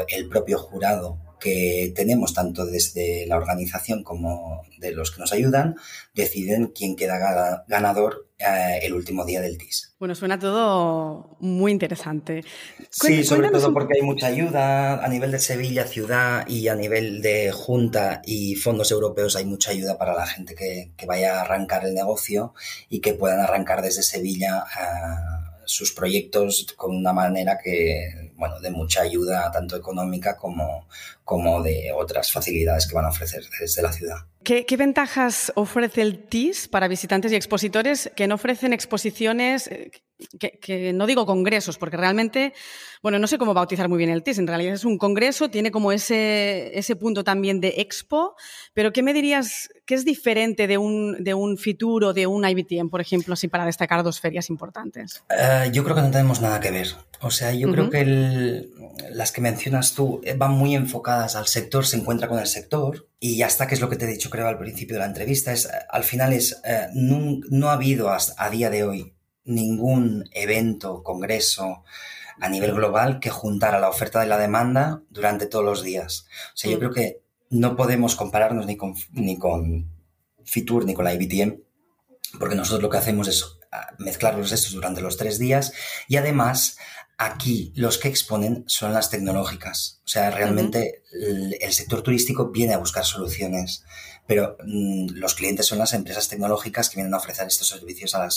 el 0.08 0.28
propio 0.28 0.58
jurado 0.58 1.18
que 1.38 1.92
tenemos 1.94 2.32
tanto 2.32 2.64
desde 2.64 3.26
la 3.26 3.36
organización 3.36 4.02
como 4.02 4.62
de 4.78 4.92
los 4.92 5.10
que 5.10 5.20
nos 5.20 5.32
ayudan, 5.32 5.76
deciden 6.14 6.72
quién 6.74 6.96
queda 6.96 7.64
ganador 7.68 8.25
eh, 8.38 8.80
el 8.82 8.92
último 8.94 9.24
día 9.24 9.40
del 9.40 9.56
TIS. 9.56 9.94
Bueno, 9.98 10.14
suena 10.14 10.38
todo 10.38 11.36
muy 11.40 11.72
interesante. 11.72 12.44
Sí, 12.90 13.24
sobre 13.24 13.50
todo 13.50 13.72
porque 13.72 13.94
hay 13.96 14.02
mucha 14.02 14.26
ayuda 14.26 15.04
a 15.04 15.08
nivel 15.08 15.32
de 15.32 15.38
Sevilla, 15.38 15.86
ciudad 15.86 16.46
y 16.46 16.68
a 16.68 16.74
nivel 16.74 17.22
de 17.22 17.50
Junta 17.52 18.22
y 18.24 18.56
fondos 18.56 18.90
europeos 18.90 19.36
hay 19.36 19.46
mucha 19.46 19.70
ayuda 19.70 19.96
para 19.96 20.14
la 20.14 20.26
gente 20.26 20.54
que, 20.54 20.92
vaya 21.06 21.38
a 21.38 21.42
arrancar 21.42 21.84
el 21.86 21.94
negocio 21.94 22.52
y 22.90 23.00
que 23.00 23.14
puedan 23.14 23.40
arrancar 23.40 23.80
desde 23.80 24.02
Sevilla. 24.02 24.64
Eh, 24.78 25.46
sus 25.66 25.92
proyectos 25.92 26.74
con 26.76 26.94
una 26.94 27.12
manera 27.12 27.58
que, 27.62 28.25
bueno, 28.36 28.60
de 28.60 28.70
mucha 28.70 29.02
ayuda, 29.02 29.50
tanto 29.50 29.76
económica 29.76 30.36
como, 30.36 30.86
como 31.24 31.62
de 31.62 31.92
otras 31.94 32.30
facilidades 32.30 32.86
que 32.86 32.94
van 32.94 33.06
a 33.06 33.08
ofrecer 33.08 33.42
desde 33.58 33.82
la 33.82 33.92
ciudad. 33.92 34.18
¿Qué, 34.46 34.76
ventajas 34.76 35.52
ofrece 35.56 36.02
el 36.02 36.22
TIS 36.22 36.68
para 36.68 36.86
visitantes 36.86 37.32
y 37.32 37.34
expositores 37.34 38.12
que 38.14 38.28
no 38.28 38.36
ofrecen 38.36 38.72
exposiciones, 38.72 39.66
eh, 39.66 39.90
que, 40.38 40.92
no 40.92 41.08
digo 41.08 41.26
congresos, 41.26 41.78
porque 41.78 41.96
realmente, 41.96 42.54
bueno, 43.02 43.18
no 43.18 43.26
sé 43.26 43.38
cómo 43.38 43.54
bautizar 43.54 43.88
muy 43.88 43.98
bien 43.98 44.10
el 44.10 44.22
TIS, 44.22 44.38
en 44.38 44.46
realidad 44.46 44.74
es 44.74 44.84
un 44.84 44.98
congreso, 44.98 45.50
tiene 45.50 45.72
como 45.72 45.90
ese, 45.90 46.78
ese 46.78 46.94
punto 46.94 47.24
también 47.24 47.60
de 47.60 47.74
expo, 47.78 48.36
pero 48.72 48.92
¿qué 48.92 49.02
me 49.02 49.12
dirías, 49.12 49.68
qué 49.84 49.96
es 49.96 50.04
diferente 50.04 50.68
de 50.68 50.78
un, 50.78 51.24
de 51.24 51.34
un 51.34 51.58
Fitur 51.58 52.04
o 52.04 52.12
de 52.12 52.28
un 52.28 52.48
IBTM, 52.48 52.88
por 52.88 53.00
ejemplo, 53.00 53.34
así 53.34 53.48
para 53.48 53.66
destacar 53.66 54.04
dos 54.04 54.20
ferias 54.20 54.48
importantes? 54.48 55.24
Eh, 55.28 55.70
yo 55.72 55.82
creo 55.82 55.96
que 55.96 56.02
no 56.02 56.10
tenemos 56.12 56.40
nada 56.40 56.60
que 56.60 56.70
ver. 56.70 56.86
O 57.20 57.30
sea, 57.30 57.52
yo 57.52 57.70
creo 57.72 57.90
que 57.90 58.68
las 59.10 59.32
que 59.32 59.40
mencionas 59.40 59.94
tú 59.94 60.20
eh, 60.24 60.34
van 60.36 60.52
muy 60.52 60.74
enfocadas 60.74 61.36
al 61.36 61.46
sector, 61.46 61.86
se 61.86 61.96
encuentra 61.96 62.28
con 62.28 62.38
el 62.38 62.46
sector, 62.46 63.08
y 63.18 63.36
ya 63.36 63.46
está, 63.46 63.66
que 63.66 63.74
es 63.74 63.80
lo 63.80 63.88
que 63.88 63.96
te 63.96 64.04
he 64.04 64.08
dicho 64.08 64.30
creo 64.30 64.46
al 64.48 64.58
principio 64.58 64.94
de 64.94 65.00
la 65.00 65.06
entrevista, 65.06 65.52
es 65.52 65.68
al 65.88 66.04
final 66.04 66.32
es, 66.32 66.60
eh, 66.64 66.88
no, 66.94 67.68
ha 67.68 67.74
habido 67.74 68.10
hasta, 68.10 68.42
a 68.42 68.50
día 68.50 68.70
de 68.70 68.84
hoy 68.84 69.14
ningún 69.44 70.28
evento, 70.32 71.02
congreso 71.02 71.84
a 72.40 72.48
nivel 72.48 72.72
global 72.74 73.18
que 73.20 73.30
juntara 73.30 73.80
la 73.80 73.88
oferta 73.88 74.20
de 74.20 74.26
la 74.26 74.36
demanda 74.36 75.02
durante 75.08 75.46
todos 75.46 75.64
los 75.64 75.82
días. 75.82 76.26
O 76.52 76.56
sea, 76.56 76.70
yo 76.70 76.78
creo 76.78 76.92
que 76.92 77.22
no 77.48 77.76
podemos 77.76 78.16
compararnos 78.16 78.66
ni 78.66 78.76
con, 78.76 78.94
ni 79.12 79.38
con 79.38 79.90
Fitur 80.44 80.84
ni 80.84 80.94
con 80.94 81.04
la 81.04 81.14
IBTM, 81.14 81.60
porque 82.38 82.54
nosotros 82.54 82.82
lo 82.82 82.90
que 82.90 82.98
hacemos 82.98 83.28
es 83.28 83.44
ah, 83.72 83.94
mezclar 83.98 84.36
los 84.36 84.52
estos 84.52 84.72
durante 84.72 85.00
los 85.00 85.16
tres 85.16 85.38
días 85.38 85.72
y 86.08 86.16
además 86.16 86.76
Aquí 87.18 87.72
los 87.76 87.96
que 87.96 88.08
exponen 88.08 88.64
son 88.66 88.92
las 88.92 89.08
tecnológicas. 89.08 90.02
O 90.04 90.08
sea, 90.08 90.30
realmente 90.30 91.02
el, 91.12 91.72
sector 91.72 92.02
turístico 92.02 92.50
viene 92.50 92.74
a 92.74 92.78
buscar 92.78 93.06
soluciones, 93.06 93.84
pero 94.26 94.58
mm, 94.62 95.12
los 95.14 95.34
clientes 95.34 95.64
son 95.64 95.78
las 95.78 95.94
empresas 95.94 96.28
tecnológicas 96.28 96.90
que 96.90 96.96
vienen 96.96 97.14
a 97.14 97.16
ofrecer 97.16 97.46
estos 97.46 97.68
servicios 97.68 98.14
a, 98.14 98.28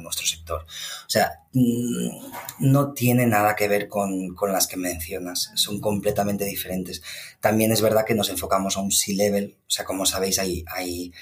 nuestro 0.00 0.24
sector. 0.24 0.62
O 0.62 1.10
sea, 1.10 1.42
mm, 1.52 2.30
no 2.60 2.92
tiene 2.92 3.26
nada 3.26 3.56
que 3.56 3.66
ver 3.66 3.88
con, 3.88 4.36
las 4.52 4.68
que 4.68 4.76
mencionas, 4.76 5.50
son 5.56 5.80
completamente 5.80 6.44
diferentes. 6.44 7.02
También 7.40 7.72
es 7.72 7.82
verdad 7.82 8.04
que 8.06 8.14
nos 8.14 8.30
enfocamos 8.30 8.76
a 8.76 8.80
un 8.82 8.92
C-level, 8.92 9.58
o 9.66 9.70
sea, 9.70 9.84
como 9.84 10.06
sabéis, 10.06 10.38
hay, 10.38 10.64
hay 10.68 11.12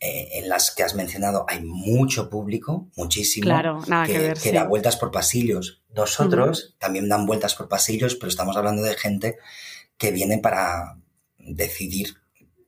eh, 0.00 0.28
en 0.34 0.48
las 0.48 0.70
que 0.70 0.82
has 0.82 0.94
mencionado 0.94 1.44
hay 1.48 1.62
mucho 1.62 2.30
público, 2.30 2.88
muchísimo, 2.96 3.44
claro, 3.44 3.80
nada 3.86 4.06
que, 4.06 4.18
ver, 4.18 4.38
que 4.38 4.52
da 4.52 4.64
vueltas 4.64 4.96
por 4.96 5.10
pasillos. 5.10 5.82
Nosotros 5.94 6.76
también 6.78 7.08
dan 7.08 7.26
vueltas 7.26 7.54
por 7.54 7.68
pasillos, 7.68 8.14
pero 8.14 8.28
estamos 8.28 8.56
hablando 8.56 8.82
de 8.82 8.94
gente 8.94 9.38
que 9.96 10.12
viene 10.12 10.38
para 10.38 10.96
decidir 11.38 12.14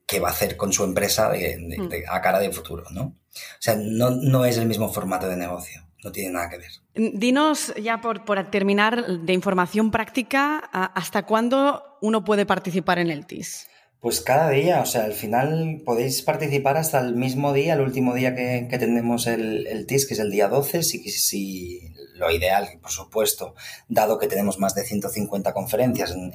qué 0.06 0.18
va 0.18 0.28
a 0.28 0.32
hacer 0.32 0.56
con 0.56 0.72
su 0.72 0.82
empresa 0.82 1.30
mm. 1.30 1.92
a 2.10 2.20
cara 2.20 2.40
de 2.40 2.50
futuro, 2.50 2.84
¿no? 2.90 3.02
O 3.02 3.60
sea, 3.60 3.76
no, 3.76 4.10
no 4.10 4.44
es 4.44 4.56
el 4.56 4.66
mismo 4.66 4.92
formato 4.92 5.28
de 5.28 5.36
negocio 5.36 5.82
no 6.02 6.12
tiene 6.12 6.30
nada 6.30 6.48
que 6.48 6.58
ver. 6.58 6.70
Dinos 6.94 7.74
ya 7.80 8.00
por, 8.00 8.24
por, 8.24 8.42
terminar 8.50 9.06
de 9.06 9.32
información 9.32 9.90
práctica, 9.90 10.58
¿hasta 10.72 11.24
cuándo 11.24 11.98
uno 12.00 12.24
puede 12.24 12.46
participar 12.46 12.98
en 12.98 13.10
el 13.10 13.26
TIS? 13.26 13.66
Pues 14.00 14.22
cada 14.22 14.48
día, 14.48 14.80
o 14.80 14.86
sea, 14.86 15.04
al 15.04 15.12
final 15.12 15.82
podéis 15.84 16.22
participar 16.22 16.78
hasta 16.78 17.00
el 17.00 17.14
mismo 17.14 17.52
día, 17.52 17.74
el 17.74 17.82
último 17.82 18.14
día 18.14 18.34
que, 18.34 18.66
tenemos 18.78 19.26
el, 19.26 19.66
el, 19.66 19.86
TIS, 19.86 20.06
que 20.06 20.14
es 20.14 20.20
el 20.20 20.30
día 20.30 20.48
12, 20.48 20.82
si, 20.82 21.10
si 21.10 21.92
lo 22.20 22.30
ideal, 22.30 22.78
por 22.80 22.92
supuesto, 22.92 23.54
dado 23.88 24.18
que 24.18 24.28
tenemos 24.28 24.58
más 24.58 24.74
de 24.74 24.84
150 24.84 25.52
conferencias 25.52 26.12
en, 26.12 26.32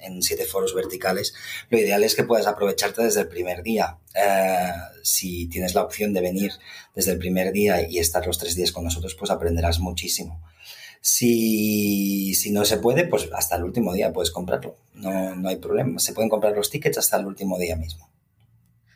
en, 0.00 0.22
siete 0.22 0.46
foros 0.46 0.74
verticales, 0.74 1.34
lo 1.68 1.78
ideal 1.78 2.02
es 2.02 2.14
que 2.14 2.24
puedas 2.24 2.46
aprovecharte 2.46 3.02
desde 3.02 3.20
el 3.20 3.28
primer 3.28 3.62
día. 3.62 3.98
Eh, 4.14 4.72
si 5.02 5.46
tienes 5.48 5.74
la 5.74 5.82
opción 5.82 6.12
de 6.12 6.22
venir 6.22 6.52
desde 6.94 7.12
el 7.12 7.18
primer 7.18 7.52
día 7.52 7.86
y 7.86 7.98
estar 7.98 8.26
los 8.26 8.38
tres 8.38 8.56
días 8.56 8.72
con 8.72 8.84
nosotros, 8.84 9.14
pues 9.14 9.30
aprenderás 9.30 9.78
muchísimo. 9.78 10.40
Si, 11.08 12.34
si, 12.34 12.50
no 12.50 12.64
se 12.64 12.78
puede, 12.78 13.06
pues 13.06 13.28
hasta 13.32 13.54
el 13.54 13.62
último 13.62 13.94
día 13.94 14.12
puedes 14.12 14.32
comprarlo. 14.32 14.74
No, 14.94 15.36
no 15.36 15.48
hay 15.48 15.54
problema. 15.54 16.00
Se 16.00 16.12
pueden 16.12 16.28
comprar 16.28 16.56
los 16.56 16.68
tickets 16.68 16.98
hasta 16.98 17.16
el 17.16 17.26
último 17.26 17.60
día 17.60 17.76
mismo. 17.76 18.10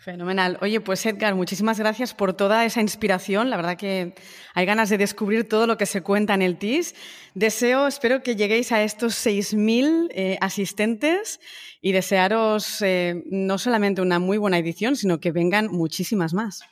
Fenomenal. 0.00 0.58
Oye, 0.60 0.80
pues 0.80 1.06
Edgar, 1.06 1.36
muchísimas 1.36 1.78
gracias 1.78 2.12
por 2.12 2.32
toda 2.34 2.64
esa 2.64 2.80
inspiración. 2.80 3.48
La 3.48 3.56
verdad 3.56 3.76
que 3.76 4.16
hay 4.54 4.66
ganas 4.66 4.90
de 4.90 4.98
descubrir 4.98 5.48
todo 5.48 5.68
lo 5.68 5.76
que 5.76 5.86
se 5.86 6.02
cuenta 6.02 6.34
en 6.34 6.42
el 6.42 6.58
TIS. 6.58 6.96
Deseo, 7.34 7.86
espero 7.86 8.24
que 8.24 8.34
lleguéis 8.34 8.72
a 8.72 8.82
estos 8.82 9.14
6.000 9.24 10.08
eh, 10.10 10.36
asistentes 10.40 11.38
y 11.80 11.92
desearos 11.92 12.82
eh, 12.82 13.22
no 13.26 13.56
solamente 13.56 14.02
una 14.02 14.18
muy 14.18 14.36
buena 14.36 14.58
edición, 14.58 14.96
sino 14.96 15.20
que 15.20 15.30
vengan 15.30 15.68
muchísimas 15.68 16.34
más. 16.34 16.62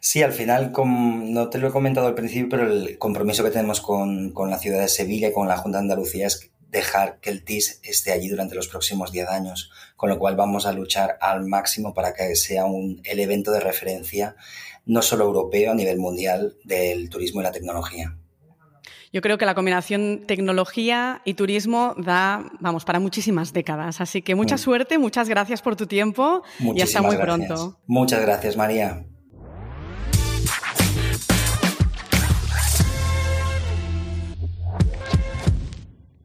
Sí, 0.00 0.22
al 0.22 0.32
final, 0.32 0.72
no 0.74 1.50
te 1.50 1.58
lo 1.58 1.68
he 1.68 1.72
comentado 1.72 2.06
al 2.06 2.14
principio, 2.14 2.48
pero 2.48 2.70
el 2.70 2.98
compromiso 2.98 3.44
que 3.44 3.50
tenemos 3.50 3.80
con, 3.80 4.32
la 4.48 4.58
ciudad 4.58 4.80
de 4.80 4.88
Sevilla 4.88 5.28
y 5.28 5.32
con 5.32 5.48
la 5.48 5.56
Junta 5.56 5.78
de 5.78 5.82
Andalucía 5.82 6.26
es 6.26 6.50
dejar 6.70 7.18
que 7.20 7.30
el 7.30 7.44
TIS 7.44 7.80
esté 7.82 8.12
allí 8.12 8.28
durante 8.28 8.54
los 8.54 8.68
próximos 8.68 9.10
10 9.10 9.28
años, 9.28 9.70
con 9.96 10.10
lo 10.10 10.18
cual 10.18 10.36
vamos 10.36 10.66
a 10.66 10.72
luchar 10.72 11.16
al 11.20 11.46
máximo 11.46 11.94
para 11.94 12.14
que 12.14 12.36
sea 12.36 12.66
un, 12.66 13.00
el 13.04 13.20
evento 13.20 13.50
de 13.50 13.60
referencia, 13.60 14.36
no 14.84 15.02
solo 15.02 15.24
europeo, 15.24 15.72
a 15.72 15.74
nivel 15.74 15.98
mundial, 15.98 16.56
del 16.64 17.08
turismo 17.08 17.40
y 17.40 17.44
la 17.44 17.52
tecnología. 17.52 18.16
Yo 19.12 19.22
creo 19.22 19.38
que 19.38 19.46
la 19.46 19.54
combinación 19.54 20.24
tecnología 20.26 21.22
y 21.24 21.34
turismo 21.34 21.94
da, 21.96 22.50
vamos, 22.60 22.84
para 22.84 23.00
muchísimas 23.00 23.52
décadas. 23.52 24.00
Así 24.00 24.20
que 24.20 24.34
mucha 24.34 24.56
mm. 24.56 24.58
suerte, 24.58 24.98
muchas 24.98 25.28
gracias 25.28 25.62
por 25.62 25.76
tu 25.76 25.86
tiempo 25.86 26.42
y 26.58 26.82
hasta 26.82 27.00
muy 27.00 27.16
pronto. 27.16 27.78
Muchas 27.86 28.20
gracias, 28.20 28.56
María. 28.56 29.06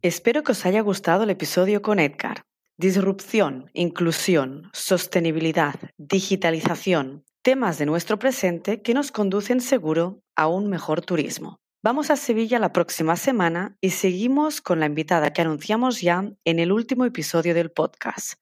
Espero 0.03 0.43
que 0.43 0.51
os 0.51 0.65
haya 0.65 0.81
gustado 0.81 1.23
el 1.23 1.29
episodio 1.29 1.81
con 1.81 1.97
Edgar. 1.97 2.43
Disrupción, 2.77 3.71
inclusión, 3.73 4.69
sostenibilidad, 4.73 5.75
digitalización, 5.97 7.23
temas 7.41 7.77
de 7.77 7.85
nuestro 7.85 8.19
presente 8.19 8.81
que 8.81 8.93
nos 8.93 9.13
conducen 9.13 9.61
seguro 9.61 10.21
a 10.35 10.47
un 10.47 10.69
mejor 10.69 11.05
turismo. 11.05 11.61
Vamos 11.81 12.11
a 12.11 12.17
Sevilla 12.17 12.59
la 12.59 12.73
próxima 12.73 13.15
semana 13.15 13.77
y 13.79 13.91
seguimos 13.91 14.59
con 14.59 14.81
la 14.81 14.87
invitada 14.87 15.31
que 15.31 15.41
anunciamos 15.41 16.01
ya 16.01 16.29
en 16.43 16.59
el 16.59 16.73
último 16.73 17.05
episodio 17.05 17.53
del 17.53 17.71
podcast, 17.71 18.33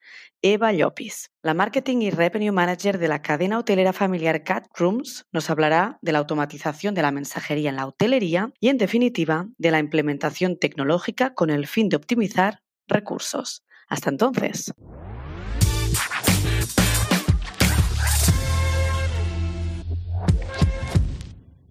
Eva 0.44 0.72
Llopis. 0.74 1.30
La 1.44 1.54
Marketing 1.54 1.98
y 1.98 2.10
Revenue 2.10 2.52
Manager 2.52 2.98
de 2.98 3.08
la 3.08 3.22
cadena 3.22 3.60
hotelera 3.60 3.94
familiar 3.94 4.44
Cat 4.44 4.66
Rooms 4.76 5.28
nos 5.32 5.50
hablará 5.52 6.00
de 6.02 6.12
la 6.12 6.20
automatización 6.20 6.96
de 6.96 7.04
la 7.04 7.12
mensajería 7.12 7.70
en 7.70 7.76
la 7.76 7.86
hotelería 7.86 8.52
y, 8.60 8.70
en 8.70 8.78
definitiva, 8.78 9.48
de 9.58 9.72
la 9.72 9.80
implementación 9.80 10.58
tecnológica 10.58 11.36
con 11.36 11.52
el 11.52 11.68
fin 11.68 11.90
de 11.90 11.98
optimizar 11.98 12.64
recursos. 12.88 13.64
Hasta 13.88 14.10
entonces. 14.10 14.74